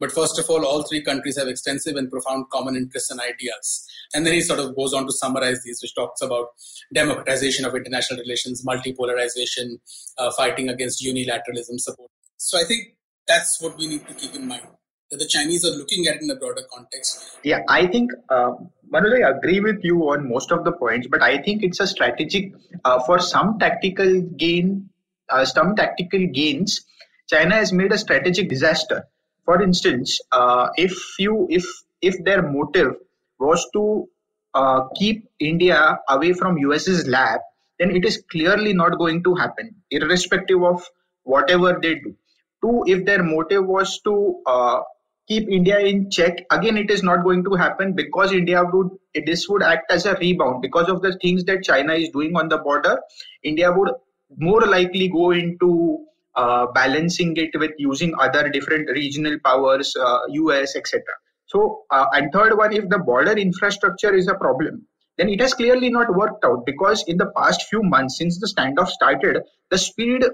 But 0.00 0.10
first 0.12 0.38
of 0.38 0.50
all, 0.50 0.64
all 0.66 0.82
three 0.82 1.02
countries 1.02 1.38
have 1.38 1.48
extensive 1.48 1.96
and 1.96 2.10
profound 2.10 2.46
common 2.50 2.76
interests 2.76 3.10
and 3.10 3.20
ideas. 3.20 3.86
And 4.14 4.26
then 4.26 4.32
he 4.32 4.40
sort 4.40 4.58
of 4.58 4.74
goes 4.74 4.92
on 4.92 5.06
to 5.06 5.12
summarize 5.12 5.62
these, 5.62 5.80
which 5.80 5.94
talks 5.94 6.20
about 6.20 6.48
democratization 6.92 7.64
of 7.64 7.74
international 7.74 8.18
relations, 8.18 8.64
multipolarization, 8.66 9.78
uh, 10.18 10.32
fighting 10.36 10.68
against 10.68 11.04
unilateralism, 11.04 11.78
support. 11.78 12.10
So 12.36 12.58
I 12.58 12.64
think 12.64 12.96
that's 13.28 13.60
what 13.60 13.78
we 13.78 13.86
need 13.86 14.06
to 14.08 14.14
keep 14.14 14.34
in 14.34 14.48
mind 14.48 14.66
that 15.12 15.18
the 15.18 15.26
Chinese 15.26 15.64
are 15.64 15.76
looking 15.76 16.06
at 16.06 16.20
in 16.22 16.30
a 16.30 16.34
broader 16.34 16.62
context. 16.74 17.38
Yeah, 17.44 17.60
I 17.68 17.86
think, 17.86 18.10
uh, 18.30 18.52
Manoj, 18.92 19.24
I 19.24 19.36
agree 19.36 19.60
with 19.60 19.84
you 19.84 19.98
on 20.10 20.28
most 20.28 20.50
of 20.50 20.64
the 20.64 20.72
points, 20.72 21.06
but 21.06 21.22
I 21.22 21.40
think 21.40 21.62
it's 21.62 21.80
a 21.80 21.86
strategic 21.86 22.52
uh, 22.84 22.98
for 23.04 23.18
some 23.20 23.58
tactical 23.58 24.22
gain, 24.22 24.88
uh, 25.28 25.44
some 25.44 25.76
tactical 25.76 26.26
gains. 26.32 26.80
China 27.28 27.54
has 27.54 27.72
made 27.72 27.92
a 27.92 27.98
strategic 27.98 28.48
disaster 28.48 29.06
for 29.44 29.62
instance, 29.62 30.20
uh, 30.32 30.68
if 30.76 31.18
you 31.18 31.46
if 31.50 31.64
if 32.00 32.22
their 32.24 32.42
motive 32.42 32.94
was 33.38 33.68
to 33.72 34.08
uh, 34.54 34.88
keep 34.96 35.28
India 35.40 35.98
away 36.08 36.32
from 36.32 36.58
US's 36.58 37.06
lap, 37.08 37.40
then 37.78 37.90
it 37.90 38.04
is 38.04 38.22
clearly 38.30 38.72
not 38.72 38.98
going 38.98 39.22
to 39.24 39.34
happen, 39.34 39.74
irrespective 39.90 40.62
of 40.62 40.84
whatever 41.24 41.78
they 41.80 41.94
do. 41.96 42.14
Two, 42.62 42.84
if 42.86 43.04
their 43.04 43.22
motive 43.22 43.66
was 43.66 44.00
to 44.02 44.40
uh, 44.46 44.80
keep 45.28 45.48
India 45.48 45.78
in 45.80 46.10
check, 46.10 46.44
again 46.50 46.76
it 46.76 46.90
is 46.90 47.02
not 47.02 47.24
going 47.24 47.44
to 47.44 47.54
happen 47.54 47.92
because 47.94 48.32
India 48.32 48.62
would 48.72 48.90
this 49.26 49.48
would 49.48 49.62
act 49.62 49.90
as 49.90 50.06
a 50.06 50.14
rebound 50.14 50.62
because 50.62 50.88
of 50.88 51.02
the 51.02 51.18
things 51.18 51.44
that 51.44 51.64
China 51.64 51.94
is 51.94 52.08
doing 52.10 52.36
on 52.36 52.48
the 52.48 52.58
border. 52.58 52.98
India 53.42 53.72
would 53.72 53.90
more 54.38 54.62
likely 54.62 55.08
go 55.08 55.30
into 55.32 56.06
uh, 56.34 56.66
balancing 56.74 57.36
it 57.36 57.50
with 57.58 57.72
using 57.78 58.14
other 58.18 58.48
different 58.48 58.88
regional 58.90 59.38
powers, 59.44 59.94
uh, 59.96 60.20
US, 60.28 60.76
etc. 60.76 61.02
So, 61.46 61.82
uh, 61.90 62.06
and 62.12 62.32
third 62.32 62.56
one, 62.56 62.72
if 62.72 62.88
the 62.88 62.98
border 62.98 63.32
infrastructure 63.32 64.14
is 64.14 64.28
a 64.28 64.34
problem, 64.34 64.86
then 65.18 65.28
it 65.28 65.40
has 65.40 65.54
clearly 65.54 65.90
not 65.90 66.14
worked 66.16 66.44
out 66.44 66.64
because 66.64 67.04
in 67.06 67.18
the 67.18 67.30
past 67.36 67.68
few 67.68 67.82
months 67.82 68.18
since 68.18 68.40
the 68.40 68.46
standoff 68.46 68.88
started, 68.88 69.42
the 69.70 69.78
speed 69.78 70.24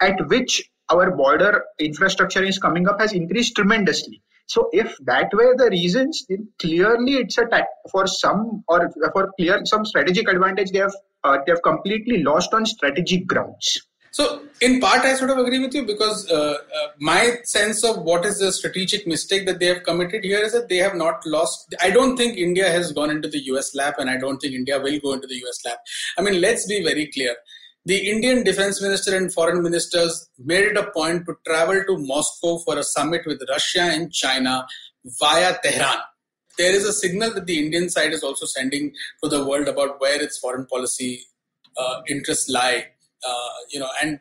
at 0.00 0.28
which 0.28 0.70
our 0.90 1.10
border 1.10 1.62
infrastructure 1.78 2.42
is 2.42 2.58
coming 2.58 2.88
up 2.88 3.00
has 3.00 3.12
increased 3.12 3.56
tremendously. 3.56 4.22
So 4.46 4.68
if 4.72 4.96
that 5.04 5.30
were 5.32 5.54
the 5.56 5.70
reasons, 5.70 6.24
then 6.28 6.48
clearly 6.58 7.14
it's 7.14 7.38
a 7.38 7.46
ta- 7.46 7.66
for 7.90 8.06
some 8.06 8.62
or 8.68 8.90
for 9.12 9.30
clear 9.38 9.64
some 9.64 9.84
strategic 9.86 10.28
advantage 10.28 10.70
they 10.70 10.80
have 10.80 10.94
uh, 11.24 11.38
they 11.46 11.52
have 11.52 11.62
completely 11.62 12.22
lost 12.22 12.52
on 12.52 12.66
strategic 12.66 13.26
grounds. 13.26 13.80
So, 14.14 14.44
in 14.60 14.80
part, 14.80 15.00
I 15.00 15.14
sort 15.14 15.30
of 15.30 15.38
agree 15.38 15.58
with 15.58 15.74
you 15.74 15.84
because 15.84 16.30
uh, 16.30 16.58
uh, 16.80 16.86
my 17.00 17.38
sense 17.42 17.82
of 17.82 18.02
what 18.02 18.24
is 18.24 18.38
the 18.38 18.52
strategic 18.52 19.08
mistake 19.08 19.44
that 19.46 19.58
they 19.58 19.66
have 19.66 19.82
committed 19.82 20.22
here 20.22 20.38
is 20.38 20.52
that 20.52 20.68
they 20.68 20.76
have 20.76 20.94
not 20.94 21.26
lost. 21.26 21.74
I 21.82 21.90
don't 21.90 22.16
think 22.16 22.38
India 22.38 22.70
has 22.70 22.92
gone 22.92 23.10
into 23.10 23.26
the 23.26 23.40
US 23.46 23.74
lap, 23.74 23.96
and 23.98 24.08
I 24.08 24.16
don't 24.16 24.38
think 24.38 24.54
India 24.54 24.78
will 24.78 25.00
go 25.00 25.14
into 25.14 25.26
the 25.26 25.34
US 25.46 25.64
lap. 25.64 25.78
I 26.16 26.22
mean, 26.22 26.40
let's 26.40 26.64
be 26.64 26.80
very 26.84 27.10
clear. 27.10 27.34
The 27.86 28.08
Indian 28.08 28.44
defense 28.44 28.80
minister 28.80 29.16
and 29.16 29.34
foreign 29.34 29.64
ministers 29.64 30.30
made 30.38 30.62
it 30.62 30.76
a 30.76 30.92
point 30.92 31.26
to 31.26 31.34
travel 31.44 31.82
to 31.84 31.98
Moscow 31.98 32.58
for 32.58 32.78
a 32.78 32.84
summit 32.84 33.22
with 33.26 33.42
Russia 33.48 33.82
and 33.82 34.12
China 34.12 34.64
via 35.18 35.58
Tehran. 35.60 35.98
There 36.56 36.72
is 36.72 36.84
a 36.84 36.92
signal 36.92 37.34
that 37.34 37.46
the 37.46 37.58
Indian 37.58 37.90
side 37.90 38.12
is 38.12 38.22
also 38.22 38.46
sending 38.46 38.94
to 39.24 39.28
the 39.28 39.44
world 39.44 39.66
about 39.66 40.00
where 40.00 40.22
its 40.22 40.38
foreign 40.38 40.66
policy 40.66 41.22
uh, 41.76 42.02
interests 42.08 42.48
lie 42.48 42.93
Uh, 43.26 43.48
you 43.70 43.80
know, 43.80 43.88
and 44.02 44.20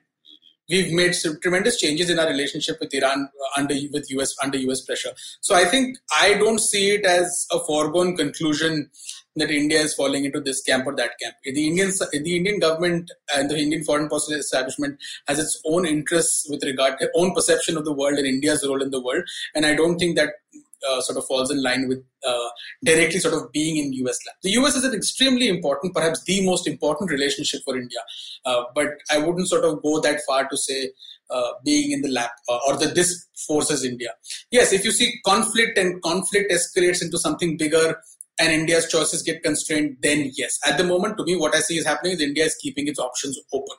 we've 0.70 0.94
made 0.94 1.14
some 1.14 1.40
tremendous 1.42 1.78
changes 1.78 2.10
in 2.10 2.20
our 2.20 2.28
relationship 2.28 2.78
with 2.80 2.94
Iran 2.94 3.30
under 3.58 3.76
with 3.92 4.10
US 4.12 4.36
under 4.44 4.58
US 4.58 4.82
pressure. 4.82 5.12
So 5.42 5.56
I 5.56 5.66
think 5.66 5.98
I 6.20 6.36
don't 6.36 6.60
see 6.60 6.92
it 6.92 7.06
as 7.06 7.48
a 7.52 7.60
foregone 7.60 8.16
conclusion 8.16 8.90
that 9.36 9.50
India 9.50 9.80
is 9.82 9.96
falling 9.96 10.26
into 10.26 10.40
this 10.40 10.62
camp 10.62 10.86
or 10.86 10.96
that 10.96 11.12
camp. 11.22 11.36
The 11.44 11.68
Indian 11.68 11.90
the 11.90 12.36
Indian 12.36 12.60
government 12.60 13.12
and 13.36 13.50
the 13.50 13.58
Indian 13.58 13.84
foreign 13.84 14.08
policy 14.08 14.36
establishment 14.36 15.00
has 15.28 15.40
its 15.40 15.60
own 15.66 15.86
interests 15.86 16.48
with 16.50 16.64
regard 16.64 17.00
to 17.00 17.10
own 17.16 17.34
perception 17.34 17.78
of 17.78 17.86
the 17.86 17.94
world 17.94 18.18
and 18.18 18.28
India's 18.28 18.66
role 18.68 18.82
in 18.82 18.92
the 18.92 19.02
world, 19.02 19.24
and 19.56 19.66
I 19.66 19.76
don't 19.76 19.98
think 19.98 20.16
that 20.18 20.30
uh, 20.90 21.02
sort 21.02 21.18
of 21.18 21.26
falls 21.26 21.52
in 21.52 21.62
line 21.62 21.88
with 21.88 22.04
uh, 22.26 22.50
directly 22.84 23.20
sort 23.20 23.34
of 23.34 23.52
being 23.52 23.78
in 23.78 23.94
US 24.06 24.18
lab. 24.26 24.36
The 24.44 24.52
US 24.52 24.76
is 24.76 24.84
an 24.84 24.94
extremely 24.94 25.48
important, 25.48 25.94
perhaps 25.94 26.24
the 26.24 26.46
most 26.46 26.68
important 26.68 27.12
relationship 27.12 27.62
for 27.66 27.78
India, 27.78 28.00
uh, 28.46 28.64
but 28.76 28.90
I 29.12 29.18
wouldn't 29.18 29.48
sort 29.48 29.66
of 29.66 29.82
go 29.82 30.00
that 30.02 30.22
far 30.28 30.48
to 30.48 30.58
say 30.58 30.92
uh, 31.30 31.52
being 31.64 31.92
in 31.92 32.02
the 32.02 32.10
lab 32.10 32.30
uh, 32.50 32.60
or 32.68 32.78
that 32.78 32.96
this 32.96 33.28
forces 33.48 33.84
India. 33.84 34.12
Yes, 34.52 34.74
if 34.74 34.86
you 34.86 34.92
see 34.92 35.20
conflict 35.26 35.78
and 35.78 36.02
conflict 36.02 36.52
escalates 36.52 37.02
into 37.02 37.18
something 37.18 37.58
bigger 37.58 37.98
and 38.40 38.52
India's 38.52 38.88
choices 38.88 39.22
get 39.22 39.44
constrained, 39.44 39.98
then 40.02 40.32
yes. 40.36 40.60
At 40.66 40.78
the 40.78 40.84
moment, 40.84 41.18
to 41.18 41.24
me, 41.24 41.36
what 41.36 41.56
I 41.56 41.60
see 41.60 41.78
is 41.78 41.86
happening 41.86 42.14
is 42.14 42.22
India 42.22 42.46
is 42.46 42.56
keeping 42.56 42.88
its 42.88 43.00
options 43.00 43.40
open. 43.54 43.76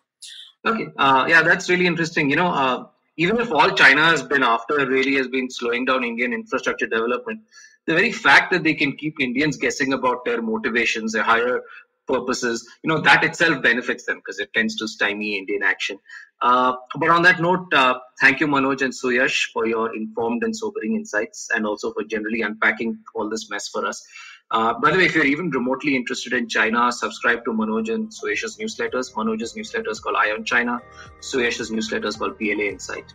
Okay, 0.66 0.86
uh, 0.96 1.26
yeah, 1.28 1.42
that's 1.42 1.68
really 1.68 1.86
interesting. 1.86 2.30
You 2.30 2.36
know, 2.36 2.90
even 3.16 3.40
if 3.40 3.52
all 3.52 3.70
China 3.70 4.02
has 4.02 4.22
been 4.22 4.42
after 4.42 4.86
really 4.86 5.16
has 5.16 5.28
been 5.28 5.50
slowing 5.50 5.84
down 5.84 6.04
Indian 6.04 6.32
infrastructure 6.32 6.86
development, 6.86 7.40
the 7.86 7.94
very 7.94 8.12
fact 8.12 8.52
that 8.52 8.64
they 8.64 8.74
can 8.74 8.96
keep 8.96 9.20
Indians 9.20 9.56
guessing 9.56 9.92
about 9.92 10.24
their 10.24 10.42
motivations, 10.42 11.12
their 11.12 11.22
higher 11.22 11.60
purposes, 12.06 12.68
you 12.82 12.88
know, 12.88 13.00
that 13.00 13.24
itself 13.24 13.62
benefits 13.62 14.04
them 14.04 14.16
because 14.16 14.38
it 14.38 14.52
tends 14.52 14.76
to 14.76 14.88
stymie 14.88 15.38
Indian 15.38 15.62
action. 15.62 15.98
Uh, 16.42 16.74
but 16.98 17.08
on 17.10 17.22
that 17.22 17.40
note, 17.40 17.72
uh, 17.72 17.98
thank 18.20 18.40
you, 18.40 18.46
Manoj 18.46 18.82
and 18.82 18.92
Suyash, 18.92 19.50
for 19.52 19.66
your 19.66 19.94
informed 19.94 20.42
and 20.42 20.54
sobering 20.54 20.94
insights 20.94 21.48
and 21.54 21.66
also 21.66 21.92
for 21.92 22.04
generally 22.04 22.42
unpacking 22.42 22.98
all 23.14 23.30
this 23.30 23.48
mess 23.50 23.68
for 23.68 23.86
us. 23.86 24.06
Uh, 24.50 24.74
by 24.78 24.90
the 24.90 24.98
way, 24.98 25.06
if 25.06 25.14
you're 25.14 25.24
even 25.24 25.50
remotely 25.50 25.96
interested 25.96 26.32
in 26.32 26.48
China, 26.48 26.92
subscribe 26.92 27.44
to 27.44 27.50
Manoj 27.50 27.92
and 27.92 28.08
Suyash's 28.10 28.58
newsletters. 28.58 29.12
Manoj's 29.14 29.56
newsletter 29.56 29.90
is 29.90 30.00
called 30.00 30.16
Eye 30.16 30.30
on 30.30 30.44
China. 30.44 30.80
Suyash's 31.20 31.70
newsletter 31.70 32.06
is 32.06 32.16
called 32.16 32.38
PLA 32.38 32.64
Insight. 32.64 33.12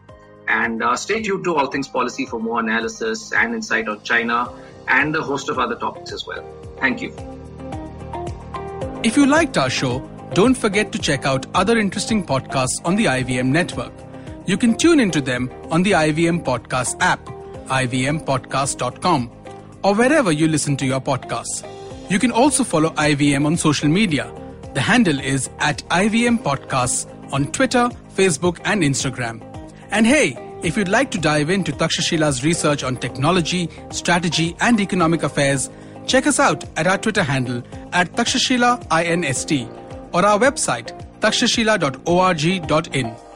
And 0.48 0.82
uh, 0.84 0.96
stay 0.96 1.22
tuned 1.22 1.44
to 1.44 1.56
All 1.56 1.68
Things 1.68 1.88
Policy 1.88 2.26
for 2.26 2.40
more 2.40 2.60
analysis 2.60 3.32
and 3.32 3.54
insight 3.54 3.88
on 3.88 4.02
China 4.04 4.52
and 4.88 5.16
a 5.16 5.22
host 5.22 5.50
of 5.50 5.60
other 5.60 5.76
topics 5.76 6.12
as 6.12 6.26
well. 6.26 6.44
Thank 6.80 7.02
you. 7.02 7.14
If 9.04 9.16
you 9.16 9.28
liked 9.28 9.58
our 9.58 9.70
show, 9.70 10.00
don't 10.34 10.56
forget 10.56 10.92
to 10.92 11.00
check 11.00 11.26
out 11.26 11.46
other 11.54 11.78
interesting 11.78 12.26
podcasts 12.26 12.82
on 12.84 12.96
the 12.96 13.06
IVM 13.06 13.48
network. 13.48 13.94
You 14.48 14.58
can 14.58 14.76
tune 14.76 15.00
into 15.00 15.22
them 15.22 15.50
on 15.70 15.84
the 15.84 15.92
IVM 15.92 16.44
Podcast 16.44 16.98
app, 17.00 17.24
ivmpodcast.com 17.68 19.39
or 19.84 19.96
wherever 19.96 20.32
you 20.32 20.48
listen 20.48 20.78
to 20.78 20.86
your 20.86 21.02
podcasts. 21.02 21.66
You 22.10 22.20
can 22.20 22.32
also 22.32 22.64
follow 22.64 22.90
IVM 22.92 23.46
on 23.46 23.58
social 23.58 23.88
media. 23.88 24.32
The 24.74 24.82
handle 24.82 25.20
is 25.20 25.50
at 25.60 25.84
IVM 25.90 26.44
Podcasts 26.44 27.08
on 27.32 27.52
Twitter, 27.52 27.90
Facebook, 28.16 28.60
and 28.66 28.84
Instagram. 28.84 29.42
And 29.92 30.06
hey, 30.06 30.38
if 30.64 30.76
you'd 30.76 30.90
like 30.90 31.12
to 31.12 31.18
dive 31.18 31.50
into 31.50 31.72
Takshashila's 31.72 32.44
research 32.44 32.84
on 32.84 32.98
technology, 32.98 33.70
strategy, 33.92 34.56
and 34.60 34.80
economic 34.80 35.24
affairs, 35.24 35.70
check 36.08 36.28
us 36.28 36.40
out 36.40 36.64
at 36.78 36.88
our 36.88 36.98
Twitter 36.98 37.24
handle 37.24 37.64
at 37.94 38.12
Takshashila 38.14 38.88
INST 38.90 39.68
or 40.14 40.26
our 40.26 40.40
website 40.40 40.92
takshashila.org.in. 41.22 43.29